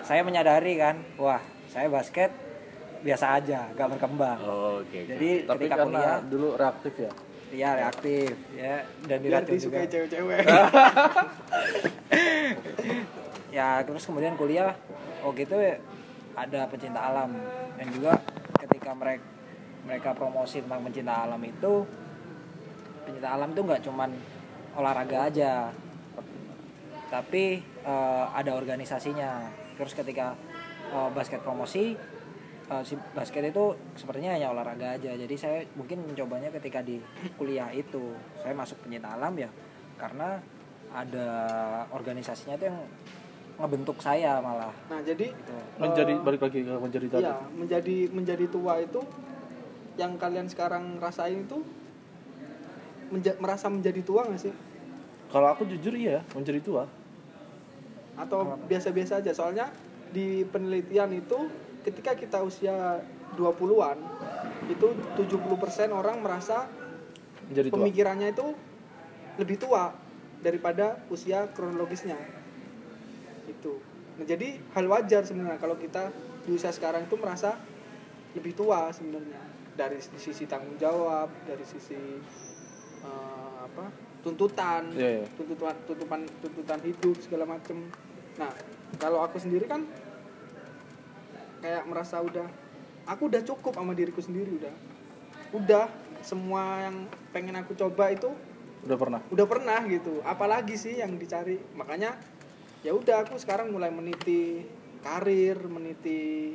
[0.00, 2.30] saya menyadari kan wah saya basket
[3.00, 4.88] biasa aja nggak berkembang Oh, oke.
[4.88, 4.98] oke.
[5.06, 7.12] jadi Tapi ketika karena kuliah dulu reaktif ya.
[7.46, 9.78] Iya reaktif ya dan biar diracun juga.
[9.84, 10.40] cewek-cewek
[13.50, 14.74] Ya terus kemudian kuliah
[15.22, 15.78] oh gitu ya
[16.34, 17.30] ada pecinta alam
[17.74, 18.18] dan juga
[18.58, 19.22] ketika mereka
[19.84, 21.86] mereka promosi tentang pencinta alam itu
[23.04, 24.10] pencinta alam itu nggak cuman
[24.74, 25.70] olahraga aja.
[27.12, 29.46] Tapi eh, ada organisasinya.
[29.78, 30.34] Terus ketika
[30.90, 31.94] eh, basket promosi
[32.64, 35.14] eh, si basket itu sepertinya hanya olahraga aja.
[35.14, 36.98] Jadi saya mungkin mencobanya ketika di
[37.38, 38.16] kuliah itu.
[38.42, 39.50] Saya masuk pencinta alam ya
[39.94, 40.42] karena
[40.94, 41.28] ada
[41.90, 42.78] organisasinya itu yang
[43.54, 44.74] ngebentuk saya malah.
[44.90, 45.54] Nah jadi gitu.
[45.78, 47.22] Menjadi balik lagi ke menjadi tadi.
[47.22, 49.00] Iya, menjadi menjadi tua itu
[49.94, 51.62] yang kalian sekarang rasain itu
[53.10, 54.54] menja- merasa menjadi tua nggak sih?
[55.28, 56.84] Kalau aku jujur iya, menjadi tua.
[58.14, 59.34] Atau biasa-biasa aja?
[59.34, 59.66] Soalnya
[60.14, 61.50] di penelitian itu
[61.82, 63.02] ketika kita usia
[63.34, 63.98] 20-an
[64.70, 64.86] itu
[65.18, 66.70] 70% orang merasa
[67.50, 67.76] Menjadi tua.
[67.82, 68.46] pemikirannya itu
[69.36, 69.90] lebih tua
[70.40, 72.16] daripada usia kronologisnya.
[73.50, 73.82] Itu.
[74.14, 76.14] Nah, jadi hal wajar sebenarnya kalau kita
[76.46, 77.58] di usia sekarang itu merasa
[78.38, 79.42] lebih tua sebenarnya
[79.74, 81.98] dari sisi tanggung jawab, dari sisi
[83.04, 83.84] eh, apa?
[84.20, 85.26] tuntutan, Iya, iya.
[85.36, 87.76] tuntutan tuntutan tuntutan hidup segala macem.
[88.34, 88.50] Nah,
[88.96, 89.84] kalau aku sendiri kan
[91.60, 92.48] kayak merasa udah
[93.04, 94.74] aku udah cukup sama diriku sendiri udah.
[95.52, 95.86] Udah
[96.20, 96.96] semua yang
[97.30, 98.32] pengen aku coba itu
[98.80, 99.20] Udah pernah.
[99.28, 102.16] udah pernah gitu apalagi sih yang dicari makanya
[102.80, 104.60] ya udah aku sekarang mulai meniti
[105.00, 106.52] karir meniti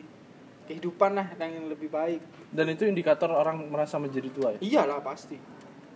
[0.66, 4.60] kehidupan lah yang lebih baik Dan itu indikator orang merasa menjadi tua ya.
[4.62, 5.38] iyalah pasti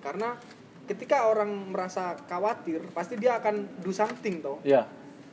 [0.03, 0.35] karena
[0.83, 4.59] ketika orang merasa khawatir pasti dia akan do something toh.
[4.67, 4.83] Iya.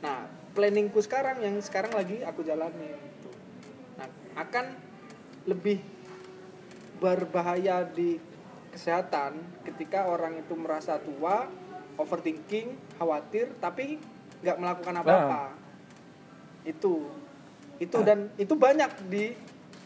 [0.01, 0.25] nah
[0.57, 3.29] planningku sekarang yang sekarang lagi aku jalani gitu.
[3.99, 4.07] nah
[4.41, 4.65] akan
[5.45, 5.83] lebih
[6.97, 8.17] berbahaya di
[8.71, 11.45] kesehatan ketika orang itu merasa tua
[11.99, 13.99] overthinking khawatir tapi
[14.41, 15.43] nggak melakukan apa-apa.
[16.65, 17.09] Itu.
[17.81, 19.33] Itu dan itu banyak di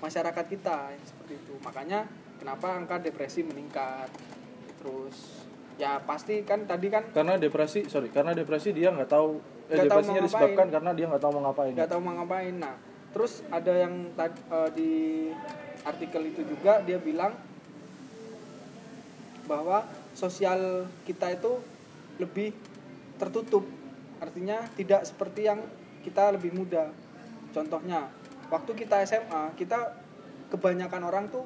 [0.04, 1.56] masyarakat kita yang seperti itu.
[1.64, 2.08] Makanya
[2.40, 4.12] kenapa angka depresi meningkat
[4.86, 5.18] terus
[5.82, 9.86] ya pasti kan tadi kan Karena depresi, sorry, karena depresi dia nggak tahu eh, tahu
[9.90, 11.74] depresinya mau disebabkan karena dia nggak tahu mau ngapain.
[11.74, 12.56] nggak tahu mau ngapain.
[12.56, 12.76] Nah
[13.12, 14.92] terus ada yang tadi eh, di
[15.84, 17.34] artikel itu juga dia bilang
[19.50, 21.58] bahwa sosial kita itu
[22.22, 22.54] lebih
[23.18, 23.66] tertutup.
[24.22, 25.60] Artinya tidak seperti yang
[26.06, 26.94] kita lebih muda.
[27.52, 28.08] Contohnya
[28.48, 29.98] waktu kita SMA kita
[30.54, 31.44] kebanyakan orang tuh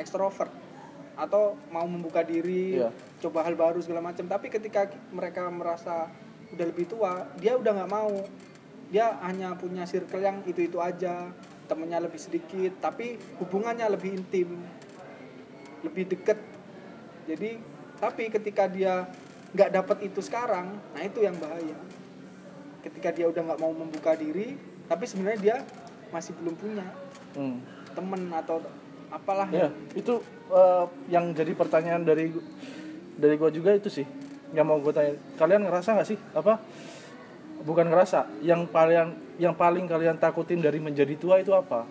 [0.00, 0.50] ekstrovert
[1.20, 2.88] atau mau membuka diri Iya.
[3.20, 4.24] coba hal baru segala macam.
[4.24, 6.08] Tapi ketika mereka merasa
[6.50, 8.24] udah lebih tua dia udah nggak mau.
[8.90, 11.28] Dia hanya punya circle yang itu itu aja.
[11.68, 14.58] Temennya lebih sedikit tapi hubungannya lebih intim
[15.84, 16.40] lebih deket.
[17.28, 17.60] Jadi
[18.00, 19.04] tapi ketika dia
[19.52, 21.76] nggak dapat itu sekarang nah itu yang bahaya.
[22.80, 24.56] Ketika dia udah nggak mau membuka diri
[24.88, 25.56] tapi sebenarnya dia
[26.10, 26.86] masih belum punya
[27.30, 27.62] Hmm.
[27.94, 28.58] temen atau
[29.10, 32.30] apalah Ya, itu eh, yang jadi pertanyaan dari
[33.14, 34.06] dari gua juga itu sih.
[34.50, 36.58] Yang mau gue tanya, kalian ngerasa nggak sih apa?
[37.60, 41.86] Bukan ngerasa, yang paling yang paling kalian takutin dari menjadi tua itu apa?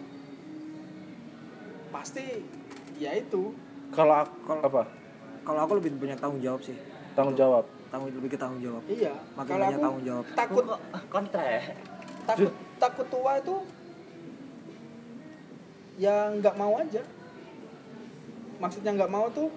[1.90, 2.46] pasti
[2.96, 3.52] ya itu
[3.90, 4.84] Kalau aku, Kalau- apa?
[5.42, 6.78] kalau aku lebih banyak tanggung jawab sih
[7.12, 7.66] Tanggung jawab.
[7.90, 10.80] tanggung lebih ke tanggung jawab iya makin kalau banyak aku tanggung jawab takut Kok
[11.10, 11.62] kontra ya?
[12.24, 13.56] takut takut tua itu
[16.00, 17.04] ya nggak mau aja
[18.64, 19.52] maksudnya nggak mau tuh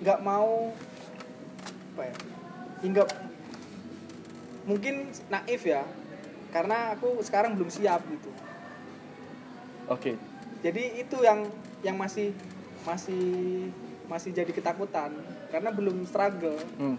[0.00, 0.72] nggak mau
[1.94, 2.14] apa ya
[2.80, 3.02] hingga
[4.64, 5.84] mungkin naif ya
[6.48, 8.30] karena aku sekarang belum siap gitu
[9.88, 10.16] Oke.
[10.64, 11.48] jadi itu yang
[11.84, 12.32] yang masih
[12.88, 13.68] masih
[14.08, 15.12] masih jadi ketakutan
[15.52, 16.96] karena belum struggle Hmm.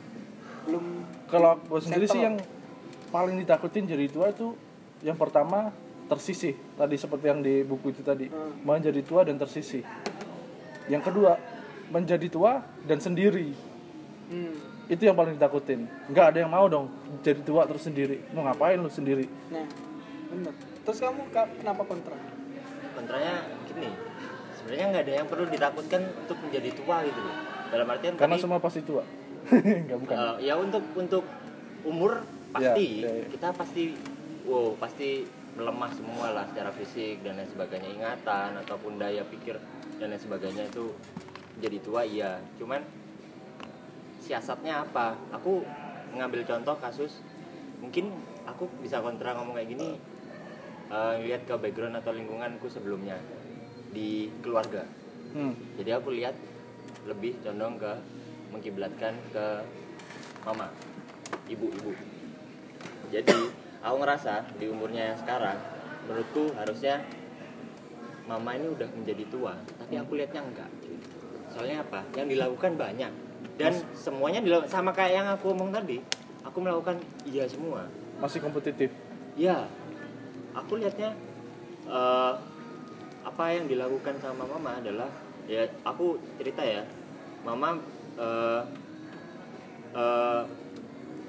[0.69, 0.85] belum
[1.29, 2.37] Kalau gue sendiri sih yang
[3.09, 4.53] paling ditakutin jadi tua itu
[5.01, 5.73] yang pertama
[6.09, 8.65] tersisih tadi seperti yang di buku itu tadi Hmm.
[8.65, 9.85] menjadi tua dan tersisih.
[10.85, 11.37] Yang kedua
[11.87, 12.51] menjadi tua
[12.83, 13.53] dan sendiri
[14.27, 14.53] hmm.
[14.87, 15.85] itu yang paling ditakutin.
[16.07, 18.25] Nggak ada yang mau dong jadi tua terus sendiri.
[18.29, 19.29] Mau ngapain lu sendiri?
[19.47, 19.63] nah
[20.27, 22.17] bener terus kamu ka- kenapa kontra
[22.91, 23.33] Kontranya
[23.65, 23.89] gini.
[24.55, 27.35] Sebenarnya nggak ada yang perlu ditakutkan untuk menjadi tua gitu loh.
[27.69, 29.03] Dalam artian Karena tadi, semua pasti tua.
[29.85, 30.15] Nggak bukan.
[30.15, 31.23] eh, ya untuk untuk
[31.81, 33.25] umur pasti Ya, ya, ya.
[33.29, 33.93] kita pasti
[34.43, 35.23] wow pasti
[35.57, 37.89] melemah semua lah secara fisik dan lain sebagainya.
[37.89, 39.57] Ingatan ataupun daya pikir
[39.97, 40.93] dan lain sebagainya itu
[41.59, 42.41] jadi tua iya.
[42.57, 42.83] Cuman
[44.21, 45.17] siasatnya apa?
[45.33, 45.65] Aku
[46.13, 47.21] mengambil contoh kasus
[47.79, 48.11] mungkin
[48.43, 49.95] aku bisa kontra ngomong kayak gini
[50.91, 53.17] eh, lihat ke background atau lingkunganku sebelumnya
[53.89, 54.85] di keluarga.
[55.29, 55.53] Hmm.
[55.77, 56.33] jadi aku lihat
[57.05, 57.93] lebih condong ke
[58.49, 59.61] mengkiblatkan ke
[60.41, 60.73] mama
[61.45, 61.93] ibu-ibu.
[63.13, 63.37] Jadi
[63.79, 65.57] aku ngerasa di umurnya yang sekarang
[66.07, 67.03] menurutku harusnya
[68.27, 70.69] mama ini udah menjadi tua tapi aku lihatnya enggak.
[71.49, 72.05] Soalnya apa?
[72.13, 73.11] Yang dilakukan banyak.
[73.57, 75.99] Dan semuanya dilakukan sama kayak yang aku omong tadi
[76.45, 77.87] aku melakukan iya semua.
[78.19, 78.91] Masih kompetitif.
[79.33, 79.67] Ya,
[80.55, 81.15] aku lihatnya
[81.87, 82.33] eh,
[83.23, 85.09] apa yang dilakukan sama mama adalah
[85.49, 86.83] ya aku cerita ya,
[87.43, 87.79] mama
[88.19, 88.61] eh,
[89.95, 90.41] eh,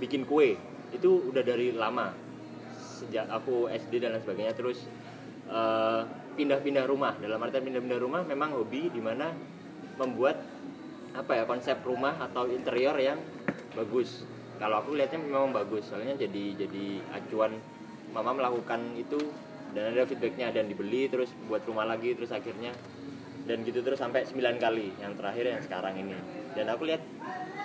[0.02, 0.58] bikin kue.
[0.90, 2.29] Itu udah dari lama
[3.00, 4.52] sejak aku SD dan lain sebagainya.
[4.52, 4.84] Terus
[5.48, 6.00] eh,
[6.36, 7.16] pindah-pindah rumah.
[7.16, 9.32] Dalam artian pindah-pindah rumah memang hobi di mana
[9.96, 10.40] membuat
[11.10, 13.18] apa ya konsep rumah atau interior yang
[13.74, 14.22] bagus.
[14.60, 15.88] Kalau aku lihatnya memang bagus.
[15.88, 17.56] Soalnya jadi jadi acuan
[18.12, 19.18] mama melakukan itu
[19.70, 22.74] dan ada feedbacknya dan dibeli terus buat rumah lagi terus akhirnya
[23.46, 26.16] dan gitu terus sampai 9 kali yang terakhir yang sekarang ini.
[26.54, 27.02] Dan aku lihat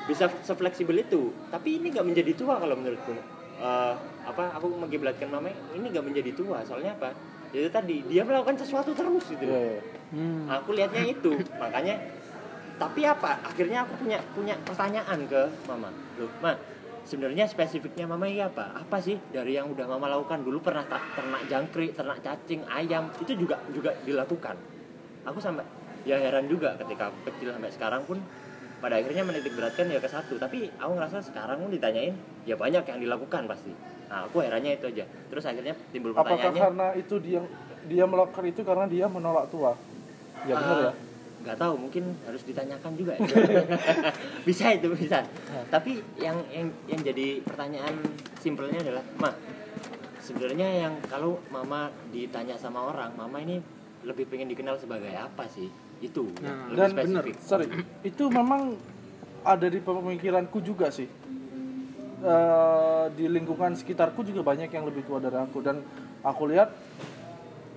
[0.05, 1.33] bisa sefleksibel itu.
[1.49, 3.13] Tapi ini nggak menjadi tua kalau menurutku
[3.55, 3.93] Eh,
[4.27, 7.15] apa aku mengkiblatkan mama ini nggak menjadi tua soalnya apa?
[7.55, 9.81] Itu tadi dia melakukan sesuatu terus gitu Iya, iya.
[10.11, 10.45] Hmm.
[10.45, 11.97] aku lihatnya itu makanya
[12.75, 15.41] tapi apa akhirnya aku punya punya pertanyaan ke
[15.71, 15.87] mama.
[16.19, 16.51] Loh ma
[17.07, 18.75] sebenarnya spesifiknya mama ini apa?
[18.75, 20.43] Apa sih dari yang udah mama lakukan?
[20.43, 24.59] Dulu pernah ternak jangkrik ternak cacing ayam itu juga juga dilakukan.
[25.23, 25.63] Aku sampai
[26.03, 28.19] ya heran juga ketika aku kecil sampai sekarang pun
[28.79, 30.35] pada akhirnya menitik beratkan ya ke satu.
[30.37, 33.71] Tapi aku ngerasa sekarang pun ditanyain ya banyak yang dilakukan pasti.
[34.11, 35.05] Nah aku herannya itu aja.
[35.31, 36.61] Terus akhirnya timbul Apakah pertanyaannya.
[36.61, 37.41] karena itu dia
[37.85, 39.73] dia melakukan itu karena dia menolak tua?
[40.45, 40.91] Ya benar ya.
[40.91, 40.95] Ah,
[41.45, 43.27] nggak tahu mungkin harus ditanyakan juga ya.
[44.47, 45.25] bisa itu bisa.
[45.69, 47.93] Tapi yang yang yang jadi pertanyaan
[48.41, 49.29] simpelnya adalah ma
[50.25, 53.61] sebenarnya yang kalau mama ditanya sama orang mama ini
[54.05, 55.69] lebih pengen dikenal sebagai apa sih
[56.01, 57.65] itu Nah, dan spesifik Sorry,
[58.09, 58.75] itu memang
[59.45, 61.05] ada di pemikiranku juga sih.
[62.25, 65.83] Eh, di lingkungan sekitarku juga banyak yang lebih tua dari aku dan
[66.25, 66.73] aku lihat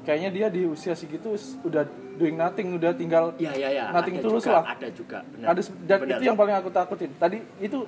[0.09, 1.85] kayaknya dia di usia segitu udah
[2.17, 4.65] doing nothing, udah tinggal ya ya ya Nothing ada tulus juga, lah.
[4.73, 6.17] ada juga benar ada dan Benar.
[6.17, 7.11] itu yang paling aku takutin.
[7.21, 7.79] Tadi itu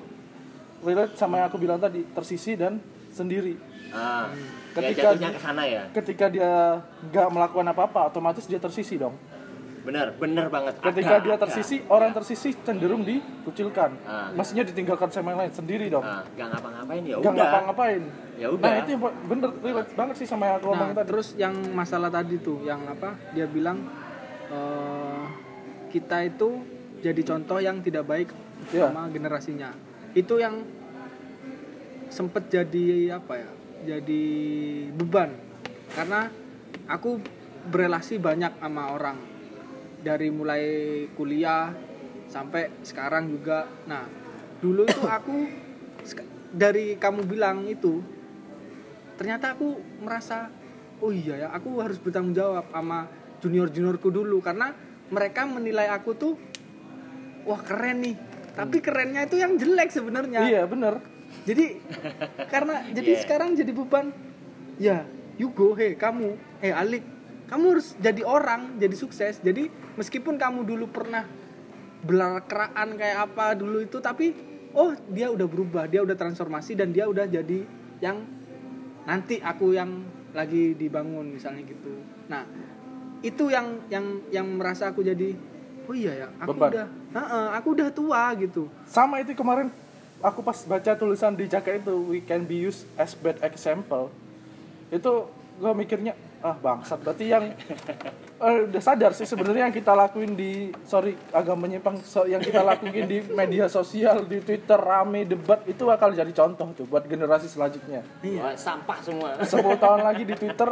[0.84, 2.76] relate sama yang aku bilang tadi, tersisi dan
[3.08, 3.56] sendiri.
[3.90, 5.08] ah, ya Ketika
[5.40, 6.76] sana ya Ketika dia
[7.08, 9.16] nggak melakukan apa-apa, otomatis dia tersisi dong.
[9.80, 11.42] Benar benar banget Ketika Ada, dia ada.
[11.42, 12.16] tersisi, orang Ya.
[12.16, 13.90] tersisi cenderung dikucilkan.
[14.02, 14.28] Ah.
[14.30, 16.02] Maksudnya ditinggalkan sama yang lain sendiri dong.
[16.02, 18.02] Ah, nggak ngapa-ngapain ya Gak udah ngapa-ngapain.
[18.34, 21.08] ya udah Nah itu yang bener relate banget sih sama yang aku Nah, tadi.
[21.08, 23.16] terus yang masalah tadi tuh, yang apa?
[23.30, 23.78] Dia bilang
[24.48, 25.24] eh,
[25.88, 26.48] kita itu
[26.98, 28.28] jadi contoh yang tidak baik
[28.68, 28.86] Iya.
[28.86, 29.72] sama generasinya.
[30.12, 30.60] Itu yang
[32.08, 33.50] sempet jadi apa ya?
[33.86, 34.22] Jadi
[34.92, 35.32] beban.
[35.90, 36.28] Karena
[36.86, 37.16] aku
[37.62, 39.16] berelasi banyak sama orang
[40.00, 40.64] dari mulai
[41.14, 41.72] kuliah
[42.26, 43.68] sampai sekarang juga.
[43.84, 44.04] Nah,
[44.58, 45.36] dulu itu aku
[46.50, 48.02] dari kamu bilang itu
[49.14, 50.50] ternyata aku merasa
[50.98, 53.06] oh iya ya aku harus bertanggung jawab sama
[53.38, 54.74] junior juniorku dulu karena
[55.12, 56.34] mereka menilai aku tuh
[57.46, 58.16] wah keren nih
[58.56, 60.98] tapi kerennya itu yang jelek sebenarnya Iya bener.
[61.46, 61.78] jadi
[62.50, 63.22] karena jadi Yeah.
[63.22, 64.06] sekarang jadi beban
[64.80, 65.04] ya
[65.38, 67.04] Yugo he kamu he Alik
[67.50, 69.66] kamu harus jadi orang jadi sukses jadi
[69.98, 71.26] meskipun kamu dulu pernah
[72.06, 74.32] belakraan kayak apa dulu itu tapi
[74.72, 77.66] oh dia udah berubah dia udah transformasi dan dia udah jadi
[77.98, 78.22] yang
[79.04, 82.46] nanti aku yang lagi dibangun misalnya gitu nah
[83.20, 85.34] itu yang yang yang merasa aku jadi
[85.90, 86.70] oh iya ya aku Beban.
[86.70, 89.68] udah Heeh, aku udah tua gitu Sama itu kemarin
[90.22, 94.12] aku pas baca tulisan di jaket itu we can be used as bad example.
[94.94, 95.26] Itu
[95.59, 97.05] gue mikirnya ah bangsat.
[97.05, 97.53] Berarti yang
[98.45, 102.64] eh, udah sadar sih sebenarnya yang kita lakuin di sorry agak menyimpang so, yang kita
[102.64, 107.47] lakuin di media sosial di Twitter rame debat itu bakal jadi contoh tuh buat generasi
[107.49, 108.01] selanjutnya.
[108.41, 109.28] Wah, sampah semua.
[109.45, 109.53] 10
[109.84, 110.70] tahun lagi di Twitter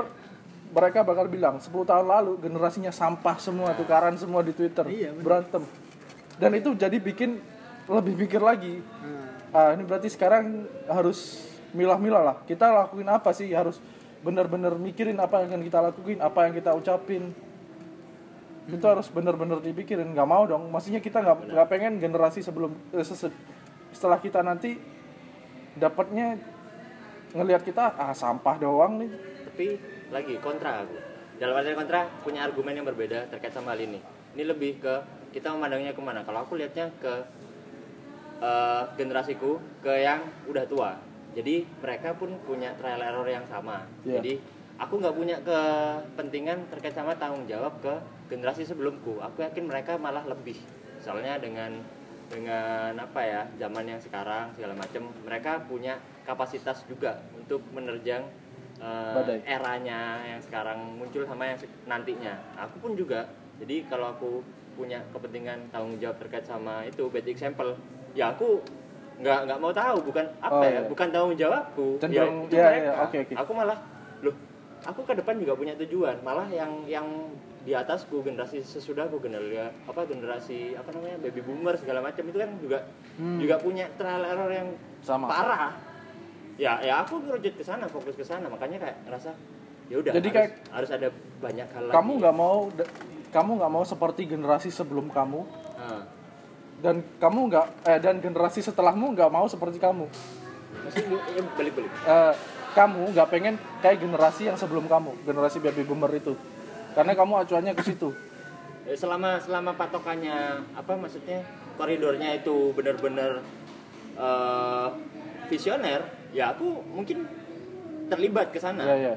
[0.69, 4.85] mereka bakal bilang 10 tahun lalu generasinya sampah semua tukaran semua di Twitter.
[4.89, 5.25] Iya, bener.
[5.25, 5.63] berantem.
[6.41, 7.41] Dan itu jadi bikin
[7.89, 8.81] lebih mikir lagi.
[8.81, 12.37] Nah, ah ini berarti sekarang harus milah-milah lah.
[12.45, 13.81] Kita lakuin apa sih harus
[14.23, 17.31] benar-benar mikirin apa yang akan kita lakuin apa yang kita ucapin.
[18.69, 20.13] Itu harus benar-benar dipikirin.
[20.13, 20.69] Nggak mau dong.
[20.69, 23.33] Maksudnya kita nggak nggak pengen generasi sebelum eh, sese-
[23.95, 24.77] setelah kita nanti
[25.79, 26.37] dapatnya
[27.33, 29.11] ngelihat kita ah sampah doang nih.
[29.49, 29.67] Tapi
[30.13, 30.97] lagi kontra aku.
[31.39, 34.03] Dalam arti kontra punya argumen yang berbeda terkait sama hal ini.
[34.35, 34.95] Ini lebih ke
[35.33, 36.27] kita memandangnya ke mana?
[36.27, 37.15] Kalau aku lihatnya ke
[38.43, 41.08] eh, generasiku ke yang udah tua
[41.39, 43.87] jadi mereka pun punya trial error yang sama.
[44.03, 44.19] Iya.
[44.19, 44.33] jadi
[44.83, 47.95] aku nggak punya kepentingan terkait sama tanggung jawab ke
[48.27, 49.23] generasi sebelumku.
[49.23, 50.59] Aku yakin mereka malah lebih.
[50.99, 51.79] Soalnya dengan
[52.29, 58.27] dengan apa ya zaman yang sekarang segala macam mereka punya kapasitas juga untuk menerjang
[58.79, 59.43] Badai.
[59.49, 62.35] eranya yang sekarang muncul sama yang nantinya.
[62.59, 63.31] Aku pun juga.
[63.63, 64.43] Jadi kalau aku
[64.79, 67.75] punya kepentingan tanggung jawab terkait sama itu bad example
[68.15, 68.63] ya aku
[69.19, 70.81] nggak nggak mau tahu bukan apa Oh, ya iya.
[70.87, 71.87] bukan tanggung jawabku.
[71.97, 72.79] Ya Cenderung- itu iya, mereka.
[72.81, 73.35] iya, oke, oke.
[73.37, 73.79] aku malah
[74.21, 74.35] loh
[74.81, 76.17] aku ke depan juga punya tujuan.
[76.21, 77.07] Malah yang yang
[77.61, 82.51] di atasku generasi sesudahku generasi apa generasi apa namanya baby boomer segala macam itu kan
[82.57, 82.79] juga
[83.15, 83.37] Hmm.
[83.37, 84.69] juga punya trial error yang
[85.01, 85.27] sama.
[85.27, 85.75] parah.
[86.55, 88.47] Ya ya aku ngerujut ke sana fokus ke sana.
[88.47, 89.31] Makanya kayak ngerasa
[89.87, 91.09] ya udah Jadi harus, kayak- harus ada
[91.39, 92.57] banyak hal kamu nggak mau
[93.29, 95.41] kamu nggak mau seperti generasi sebelum kamu?
[95.77, 96.03] Nah,
[96.79, 100.07] dan kamu nggak eh dan generasi setelahmu nggak mau seperti kamu.
[100.87, 101.93] Masih ya, balik balik.
[102.07, 102.35] Eh,
[102.75, 106.39] kamu nggak pengen kayak generasi yang sebelum kamu generasi baby boomer itu.
[106.95, 108.15] Karena kamu acuannya ke situ.
[108.87, 111.43] Eh, selama selama patokannya apa maksudnya
[111.75, 113.43] koridornya itu benar-benar
[114.15, 114.89] eh,
[115.51, 117.27] visioner ya aku mungkin
[118.07, 118.87] terlibat ke sana.
[118.87, 119.15] Ya ya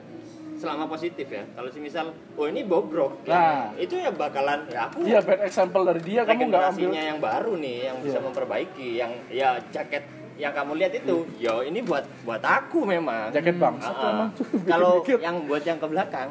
[0.62, 1.42] selama positif ya.
[1.50, 3.74] Kalau semisal oh ini bobrok Nah.
[3.74, 6.90] ya, itu ya bakalan ya aku iya bad example dari dia kamu nggak ambil.
[6.94, 8.24] yang baru nih yang bisa Iya.
[8.24, 10.06] memperbaiki yang ya jaket
[10.38, 13.30] yang kamu lihat itu yo ini buat buat aku memang.
[13.32, 14.28] Jaket bangsat Ah, ah.
[14.32, 16.30] tuh kalau yang buat yang ke belakang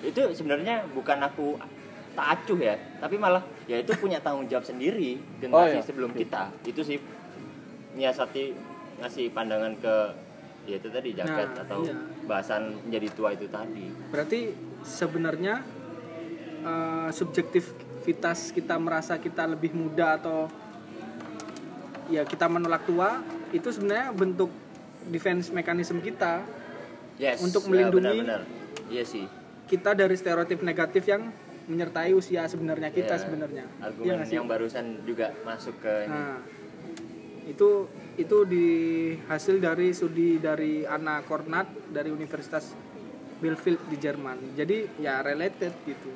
[0.00, 1.58] itu sebenarnya bukan aku
[2.12, 5.82] tak acuh ya tapi malah ya itu punya tanggung jawab sendiri generasi Oh, iya.
[5.82, 6.50] sebelum kita.
[6.64, 6.98] Itu sih
[7.94, 8.54] nyiasati
[8.98, 9.94] ngasih pandangan ke
[10.68, 11.96] ya itu tadi jaket Nah, atau iya.
[12.22, 14.40] bahasan menjadi tua itu tadi Berarti
[14.82, 15.64] sebenarnya
[16.60, 20.52] eh, subjektivitas kita merasa kita lebih muda atau
[22.06, 24.52] ya kita menolak tua itu sebenarnya bentuk
[25.06, 26.44] defense mekanisme kita
[27.16, 28.42] yes Untuk ya, melindungi- benar-benar.
[28.88, 29.24] iya sih
[29.64, 31.28] kita dari stereotip negatif yang
[31.66, 33.64] menyertai usia sebenarnya kita Ya, sebenarnya.
[33.68, 34.34] Iya argumen sih?
[34.34, 36.40] yang barusan juga masuk ke ini Nah,
[37.46, 37.68] itu
[38.18, 38.66] itu di
[39.30, 42.74] hasil dari studi dari Anna Kornat dari Universitas
[43.38, 44.58] Bielefeld di Jerman.
[44.58, 46.10] Jadi ya related gitu.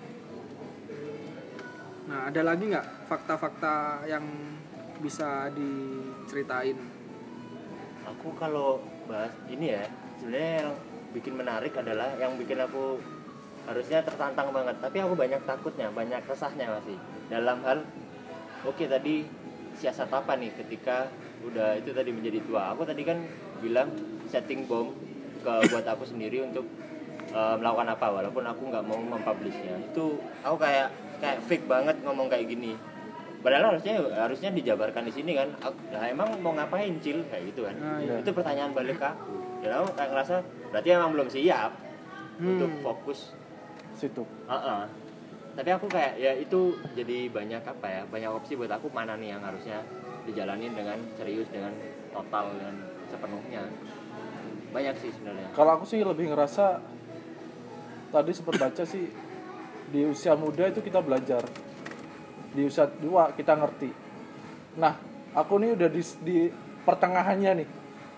[2.11, 4.26] Nah, ada lagi nggak fakta-fakta yang
[4.98, 7.03] bisa diceritain?
[8.07, 9.82] aku kalau bahas ini ya
[10.18, 10.70] sebenarnya yang
[11.12, 12.98] bikin menarik adalah yang bikin aku
[13.66, 16.98] harusnya tertantang banget tapi aku banyak takutnya banyak resahnya masih
[17.30, 17.78] dalam hal
[18.66, 19.26] oke tadi
[19.78, 21.07] siasat apa nih ketika
[21.43, 22.72] udah itu tadi menjadi tua.
[22.72, 23.18] Aku tadi kan
[23.59, 23.90] bilang
[24.26, 24.90] setting bom
[25.40, 26.66] ke buat aku sendiri untuk
[27.28, 29.78] eh, melakukan apa walaupun aku nggak mau mempublishnya.
[29.82, 30.88] Itu aku kayak
[31.18, 32.74] kayak fake banget ngomong kayak gini.
[33.43, 35.51] Padahal harusnya harusnya dijabarkan di sini kan.
[35.59, 37.26] Aku- nah emang mau ngapain cil?
[37.26, 37.74] Kayak gitu kan.
[37.74, 38.22] Nah, iya.
[38.22, 39.34] itu pertanyaan balik ke aku.
[39.62, 40.34] Dan aku kayak ngerasa
[40.70, 41.72] berarti emang belum siap
[42.38, 42.80] untuk Hmm.
[42.80, 43.34] fokus.
[43.93, 44.22] Situ.
[44.47, 44.82] Heeh.
[45.53, 49.36] tapi aku kayak ya itu jadi banyak apa ya banyak opsi buat aku mana nih
[49.36, 49.84] yang harusnya
[50.28, 51.72] dijalanin dengan serius dengan
[52.14, 52.74] total dengan
[53.10, 53.62] sepenuhnya.
[54.72, 55.48] Banyak sih sebenarnya.
[55.52, 56.80] Kalau aku sih lebih ngerasa
[58.12, 59.04] tadi sempat baca sih
[59.92, 61.44] di usia muda itu kita belajar.
[62.52, 63.90] Di usia tua kita ngerti.
[64.80, 64.96] Nah
[65.36, 66.38] aku nih udah di, di
[66.82, 67.68] pertengahannya nih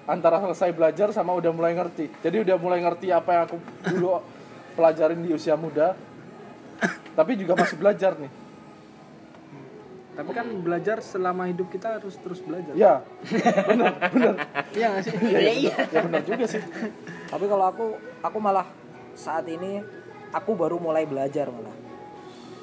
[0.05, 2.11] antara selesai belajar sama udah mulai ngerti.
[2.22, 3.57] Jadi udah mulai ngerti apa yang aku
[3.90, 4.09] dulu
[4.78, 5.94] pelajarin di usia muda
[7.14, 8.30] tapi juga masih belajar nih
[10.14, 12.70] Tapi kan belajar selama hidup kita harus terus belajar.
[12.78, 13.02] ya
[13.64, 14.34] bener bener
[14.70, 15.12] Iya nggak sih?
[15.20, 16.62] ya, ya, bener, ya bener juga sih
[17.26, 17.86] Tapi kalau aku
[18.20, 18.66] aku malah
[19.12, 19.82] saat ini
[20.30, 21.74] aku baru mulai belajar malah.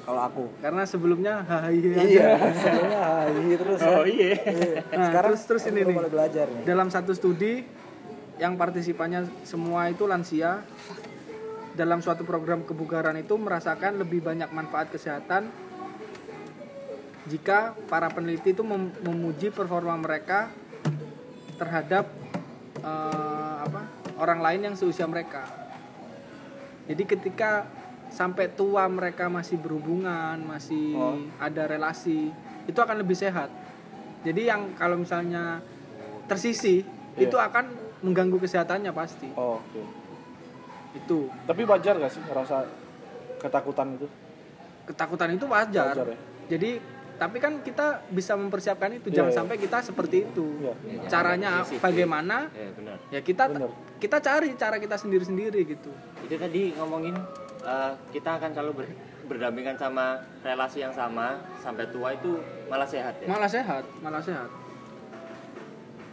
[0.02, 0.44] Kalau aku.
[0.58, 3.80] Karena sebelumnya hai Iya, sebelumnya hai terus.
[3.80, 4.76] oh iya Iya.
[4.90, 5.96] Nah, Sekarang terus- terus aku ini baru nih.
[5.96, 6.62] mulai belajar nih.
[6.64, 7.62] Dalam satu studi
[8.34, 10.64] yang partisipannya semua itu lansia
[11.72, 15.48] dalam suatu program kebugaran itu merasakan lebih banyak manfaat kesehatan
[17.24, 20.50] jika para peneliti itu mem- memuji performa mereka
[21.54, 22.10] terhadap
[22.78, 23.80] eh, apa
[24.18, 25.46] orang lain yang seusia mereka.
[26.82, 27.66] Jadi ketika
[28.10, 31.16] sampai tua mereka masih berhubungan, masih Oh.
[31.38, 32.28] ada relasi,
[32.66, 33.48] itu akan lebih sehat.
[34.22, 35.62] Jadi yang kalau misalnya
[36.26, 36.82] tersisi
[37.14, 37.26] Iya.
[37.26, 37.64] itu akan
[38.02, 39.30] mengganggu kesehatannya pasti.
[39.32, 39.82] oh, oke
[40.92, 42.66] Itu tapi wajar gak sih ngerasa
[43.38, 44.06] ketakutan itu
[44.84, 45.94] ketakutan itu wajar.
[45.94, 46.18] Wajar ya?
[46.50, 46.70] Jadi
[47.22, 49.06] tapi kan kita bisa mempersiapkan itu.
[49.14, 49.38] Iya, jangan iya.
[49.38, 50.46] sampai kita seperti itu.
[50.58, 50.74] Iya.
[50.74, 52.36] Ya, caranya jangan agresif, bagaimana?
[52.50, 52.96] Ya benar.
[53.14, 53.70] Ya kita Bener.
[54.02, 55.94] kita cari cara kita sendiri sendiri gitu.
[56.26, 57.14] Itu tadi ngomongin
[57.62, 58.98] eh, kita akan selalu ber-
[59.30, 61.38] berdampingan sama relasi yang sama.
[61.62, 63.30] Sampai tua itu malah sehat ya?
[63.30, 64.50] Malah sehat malah sehat.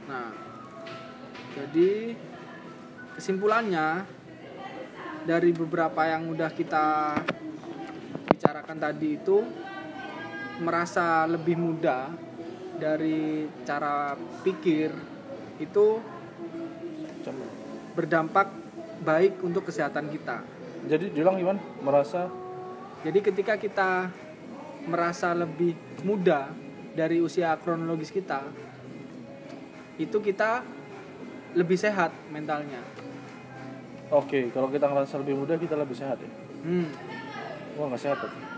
[0.06, 0.30] Nah
[1.58, 2.14] jadi
[3.18, 4.06] kesimpulannya
[5.26, 7.18] dari beberapa yang udah kita
[8.30, 9.42] bicarakan tadi itu
[10.60, 12.12] merasa lebih muda
[12.80, 14.92] dari cara pikir
[15.60, 16.00] itu
[17.96, 18.48] berdampak
[19.04, 20.40] baik untuk kesehatan kita
[20.88, 21.60] Jadi diulang gimana?
[21.84, 22.32] Merasa
[23.00, 24.12] jadi ketika kita
[24.84, 25.72] merasa lebih
[26.04, 26.52] muda
[26.92, 28.44] dari usia kronologis kita,
[29.96, 30.68] itu kita
[31.56, 32.84] lebih sehat mentalnya.
[34.12, 36.32] oke, kalau kita ngerasa lebih muda kita lebih sehat ya.
[36.66, 36.92] Hmm.
[37.80, 38.49] Wah nggak sehat tuh.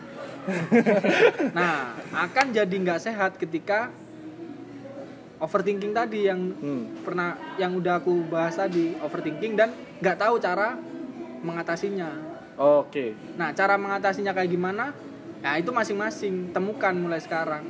[1.57, 3.93] Nah, akan jadi nggak sehat ketika
[5.37, 7.01] overthinking tadi yang Hmm.
[7.01, 9.69] pernah yang udah aku bahas tadi overthinking dan
[9.99, 10.77] nggak tahu cara
[11.41, 12.09] mengatasinya.
[12.55, 14.93] Oke, Nah, cara mengatasinya kayak gimana?
[15.41, 17.65] Nah, itu masing-masing temukan mulai sekarang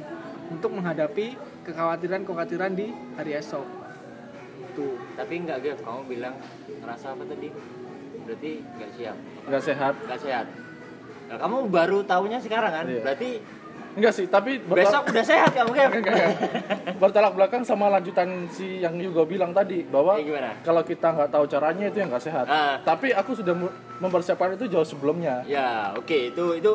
[0.51, 3.63] untuk menghadapi kekhawatiran-kekhawatiran di hari esok.
[4.71, 4.95] Tuh.
[5.13, 6.35] tapi enggak Gev kamu bilang
[6.79, 7.51] ngerasa apa tadi
[8.23, 9.93] berarti nggak siap nggak sehat.
[10.07, 10.45] nggak sehat
[11.31, 13.01] nah, kamu baru tahunya sekarang kan Iya.
[13.01, 13.31] berarti
[13.91, 16.31] Enggak sih, tapi besok udah sehat kamu enggak.
[16.95, 20.55] bertolak belakang sama lanjutan si yang juga bilang tadi bahwa gimana?
[20.61, 22.47] kalau kita nggak tahu caranya itu yang nggak sehat.
[22.47, 22.79] Ah.
[22.79, 23.51] Tapi aku sudah
[23.97, 25.43] mempersiapkan itu jauh sebelumnya.
[25.43, 26.71] ya oke itu itu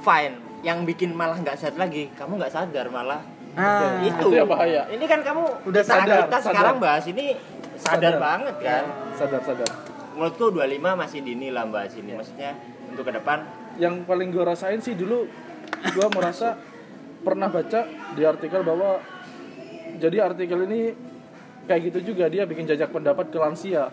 [0.00, 4.46] fine yang bikin malah nggak sehat lagi kamu nggak sadar malah Nah, itu itu yang
[4.46, 4.86] bahaya.
[4.88, 6.50] ini kan kamu Udah saat sadar, kita sadar.
[6.50, 7.26] sekarang bahas ini
[7.76, 8.14] sadar, Sadar.
[8.18, 8.84] banget kan
[9.14, 9.70] Sadar sadar.
[10.12, 10.66] menurutku 25
[10.96, 13.42] masih dini lah bahas ini maksudnya untuk ke depan
[13.78, 15.28] Yang paling gue rasain sih dulu
[15.80, 16.58] gue merasa
[17.20, 18.98] pernah baca di artikel bahwa
[20.00, 20.96] jadi artikel ini
[21.68, 23.92] kayak gitu juga dia bikin jajak pendapat ke lansia.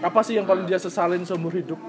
[0.00, 1.80] Apa sih yang paling dia sesalin seumur hidup?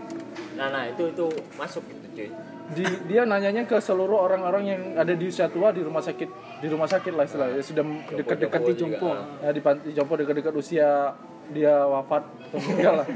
[0.62, 1.26] nah nah itu itu
[1.56, 2.30] masuk gitu cuy
[2.72, 6.30] di, dia nanyanya ke seluruh orang-orang yang ada di usia tua di rumah sakit
[6.62, 7.84] di rumah sakit lah istilahnya sudah
[8.16, 9.12] dekat-dekat di jompo.
[9.44, 11.18] ya, di panti jompo dekat-dekat usia
[11.52, 13.08] dia wafat atau meninggal lah.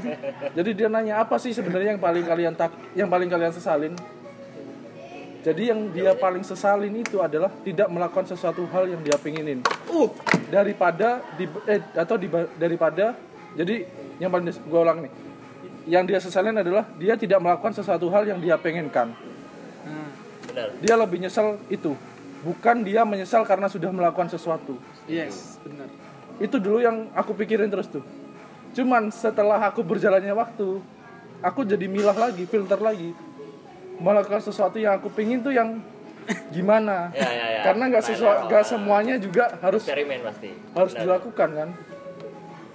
[0.56, 3.92] Jadi dia nanya apa sih sebenarnya yang paling kalian tak yang paling kalian sesalin?
[5.46, 9.62] Jadi yang dia paling sesalin itu adalah tidak melakukan sesuatu hal yang dia pengenin
[9.94, 10.10] uh,
[10.50, 12.26] daripada di, eh, atau di,
[12.58, 13.14] daripada
[13.54, 13.86] jadi
[14.18, 15.12] yang paling gue ulang nih.
[15.86, 19.14] Yang dia sesalin adalah dia tidak melakukan sesuatu hal yang dia pengenkan
[19.86, 20.10] nah,
[20.50, 20.68] benar.
[20.82, 21.94] Dia lebih nyesel itu.
[22.42, 24.74] Bukan dia menyesal karena sudah melakukan sesuatu.
[25.06, 25.86] Yes, benar.
[26.36, 28.04] itu dulu yang aku pikirin terus tuh
[28.76, 30.84] cuman setelah aku berjalannya waktu
[31.40, 33.12] aku jadi milah lagi filter lagi.
[33.96, 35.80] Melakukan sesuatu yang aku pingin tuh yang
[36.54, 37.08] gimana?
[37.16, 37.60] Ya, ya, ya.
[37.64, 40.50] karena nggak sesuatu nggak semuanya juga harus eksperimen pasti.
[40.76, 41.02] harus Benar.
[41.06, 41.68] dilakukan kan?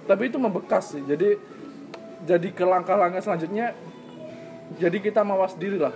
[0.02, 1.02] Tapi itu membekas sih.
[1.06, 1.38] Jadi
[2.26, 3.74] jadi ke langkah-langkah selanjutnya
[4.78, 5.94] jadi kita mawas diri lah.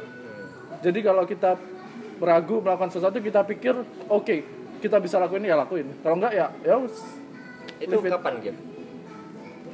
[0.85, 1.59] Jadi kalau kita
[2.23, 3.75] ragu melakukan sesuatu kita pikir
[4.09, 4.37] oke
[4.79, 5.91] kita bisa lakuin ya lakuin.
[6.05, 6.79] Kalau enggak ya ya
[7.83, 8.76] itu kapan Gif?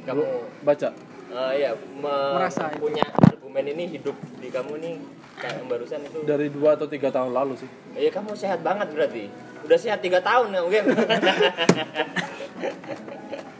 [0.03, 0.23] Kamu
[0.61, 0.89] baca
[1.29, 2.79] eh, ya me- Merasa itu.
[2.79, 4.93] punya argumen ini hidup di kamu nih
[5.35, 8.89] kayak yang barusan itu dari dua atau tiga tahun lalu sih Iya kamu sehat banget
[8.89, 9.29] berarti.
[9.61, 10.83] Udah sehat tiga tahun ya mungkin.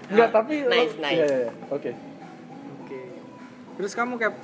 [0.10, 1.16] enggak tapi Nice, nice.
[1.16, 1.52] Iya, iya, iya.
[1.68, 1.92] oke
[2.76, 3.00] Oke.
[3.74, 4.36] Terus kamu kayak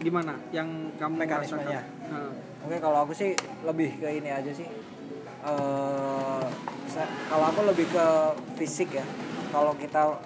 [0.00, 0.34] gimana?
[0.50, 1.80] Yang kamu Mekanismenya?
[2.06, 4.64] Nah, Oke kalau aku sih lebih ke ini aja sih.
[5.44, 6.44] Eh,
[6.86, 8.06] sa- kalau aku lebih ke
[8.54, 9.04] fisik ya.
[9.50, 10.16] Kalau kita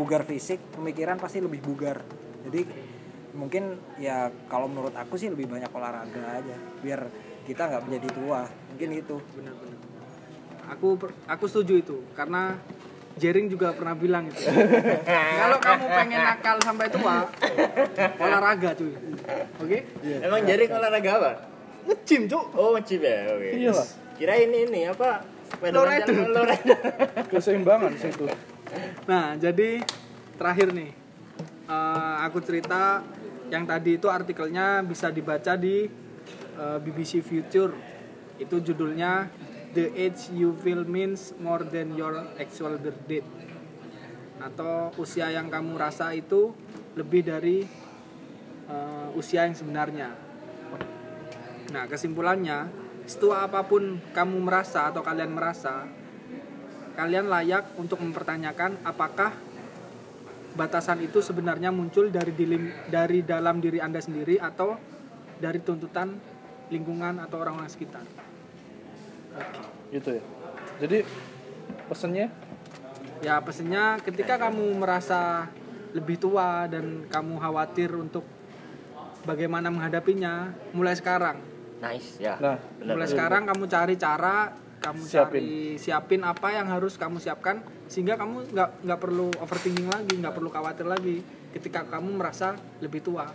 [0.00, 2.00] bugar fisik, pemikiran pasti lebih bugar.
[2.48, 2.64] Jadi
[3.36, 7.04] mungkin ya kalau menurut aku sih lebih banyak olahraga aja, biar
[7.44, 8.48] kita nggak menjadi tua.
[8.72, 9.20] Mungkin gitu.
[9.36, 9.76] benar-benar.
[10.72, 10.96] Aku
[11.28, 12.56] aku setuju itu karena
[13.20, 14.48] Jering juga pernah bilang itu.
[15.44, 17.28] Kalau kamu pengen nakal sampai tua,
[18.16, 18.96] olahraga cuy.
[19.60, 19.78] Oke?
[20.24, 21.32] Emang jadi olahraga apa?
[21.84, 22.44] Nge-gym, Cuk.
[22.56, 23.28] Oh ngecip ya.
[23.36, 23.48] Oke.
[23.60, 23.88] Iyalah.
[24.16, 25.20] Kira ini ini apa?
[25.50, 26.16] Sepeda Lowrider.
[26.32, 26.78] lowrider.
[27.28, 28.24] keseimbangan sih itu
[29.06, 29.82] Nah, jadi
[30.38, 30.92] terakhir nih.
[31.70, 33.02] eh, aku cerita
[33.50, 35.86] yang tadi itu artikelnya bisa dibaca di
[36.58, 37.74] eh, BBC Future.
[38.38, 39.30] Itu judulnya
[39.70, 43.30] The Age You Feel Means More Than Your Actual Birth Date.
[44.42, 46.54] Atau usia yang kamu rasa itu
[46.98, 47.66] lebih dari
[48.66, 50.10] eh, usia yang sebenarnya.
[51.70, 52.66] Nah, kesimpulannya,
[53.06, 55.86] setua apa pun kamu merasa atau kalian merasa,
[56.98, 59.34] kalian layak untuk mempertanyakan apakah
[60.54, 64.74] batasan itu sebenarnya muncul dari dilim- dari dalam diri Anda sendiri atau
[65.38, 66.18] dari tuntutan
[66.70, 68.04] lingkungan atau orang-orang sekitar.
[69.90, 70.22] gitu ya.
[70.82, 71.02] Jadi
[71.90, 72.30] pesennya?
[73.20, 75.50] Ya pesennya ketika kamu merasa
[75.90, 78.22] lebih tua dan kamu khawatir untuk
[79.26, 81.38] bagaimana menghadapinya, mulai sekarang.
[81.80, 82.36] nice ya.
[82.36, 82.60] Nah.
[82.84, 85.44] Mulai sekarang kamu cari cara, kamu Siapin.
[85.44, 90.34] cari siapin apa yang harus kamu siapkan sehingga kamu nggak nggak perlu overthinking lagi, nggak
[90.34, 91.20] perlu khawatir lagi
[91.52, 93.28] ketika kamu merasa lebih tua.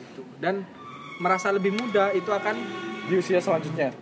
[0.00, 0.24] Gitu.
[0.40, 0.64] Dan
[1.20, 2.56] merasa lebih muda itu akan
[3.06, 3.92] di usia selanjutnya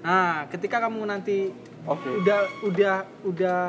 [0.00, 1.50] nah ketika kamu nanti
[1.84, 3.60] oke udah udah udah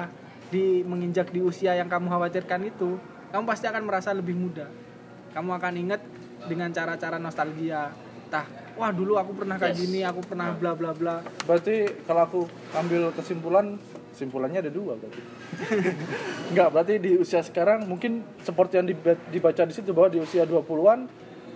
[0.53, 2.95] di menginjak di usia yang kamu khawatirkan itu
[3.34, 4.69] kamu pasti akan merasa lebih muda
[5.36, 6.01] kamu akan ingat
[6.47, 7.91] dengan cara-cara nostalgia
[8.32, 9.82] tah wah dulu aku pernah kayak Yes.
[9.84, 11.15] gini aku pernah bla bla bla.
[11.43, 12.39] Berarti kalau aku
[12.74, 13.76] ambil kesimpulan
[14.11, 15.22] kesimpulannya ada dua berarti.
[16.51, 20.43] Enggak, berarti di usia sekarang mungkin seperti yang diba- dibaca di situ bahwa di usia
[20.43, 21.07] 20-an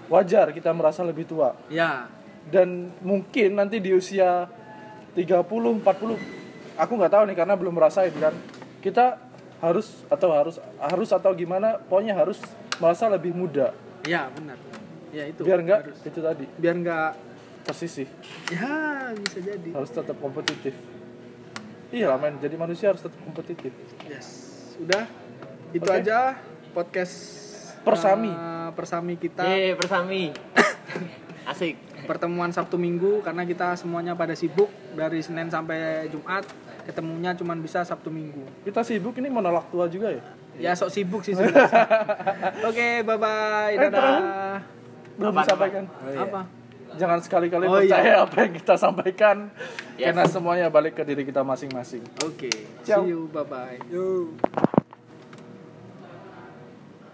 [0.08, 1.56] wajar kita merasa lebih tua.
[1.68, 2.08] Ya.
[2.46, 4.48] Dan mungkin nanti di usia
[5.14, 6.16] 30 40
[6.76, 8.34] aku nggak tahu nih karena belum merasain kan.
[8.80, 9.18] Kita
[9.60, 12.38] harus atau harus harus atau gimana pokoknya harus
[12.78, 13.72] merasa lebih muda.
[14.06, 14.60] Ya benar
[15.16, 15.42] ya itu.
[15.42, 16.00] Biar enggak harus.
[16.04, 16.46] itu tadi.
[16.56, 17.12] Biar enggak
[17.64, 18.08] tersisih.
[18.52, 18.70] Ya
[19.16, 19.70] bisa jadi.
[19.72, 20.76] Harus tetap kompetitif.
[21.90, 22.36] Iya lah men.
[22.38, 23.72] Jadi manusia harus tetap kompetitif.
[24.04, 24.28] Yes.
[24.78, 25.08] Udah
[25.72, 25.98] itu Oke.
[25.98, 26.36] aja
[26.72, 27.16] podcast
[27.82, 28.28] Persami.
[28.28, 29.46] eh, persami kita.
[29.46, 30.34] Yeay, persami.
[31.52, 31.78] Asik.
[32.06, 36.46] Pertemuan Sabtu Minggu karena kita semuanya pada sibuk dari Senin sampai Jumat.
[36.84, 38.46] Ketemunya cuma bisa Sabtu Minggu.
[38.62, 40.22] Kita sibuk ini menolak tua juga ya?
[40.56, 41.82] Ya sok sibuk sih sebenarnya.
[42.62, 44.85] oke bye bye Eh, dadah.
[45.16, 45.84] Belum Apa disampaikan.
[46.16, 46.42] Apa?
[46.96, 48.16] Jangan sekali-kali Oh, percaya iya.
[48.26, 49.38] apa yang kita sampaikan.
[49.96, 50.12] Yes.
[50.12, 52.04] karena semuanya balik ke diri kita masing-masing.
[52.24, 52.52] Oke.
[52.84, 53.04] Ciao.
[53.04, 53.28] see you.
[53.32, 54.85] Bye bye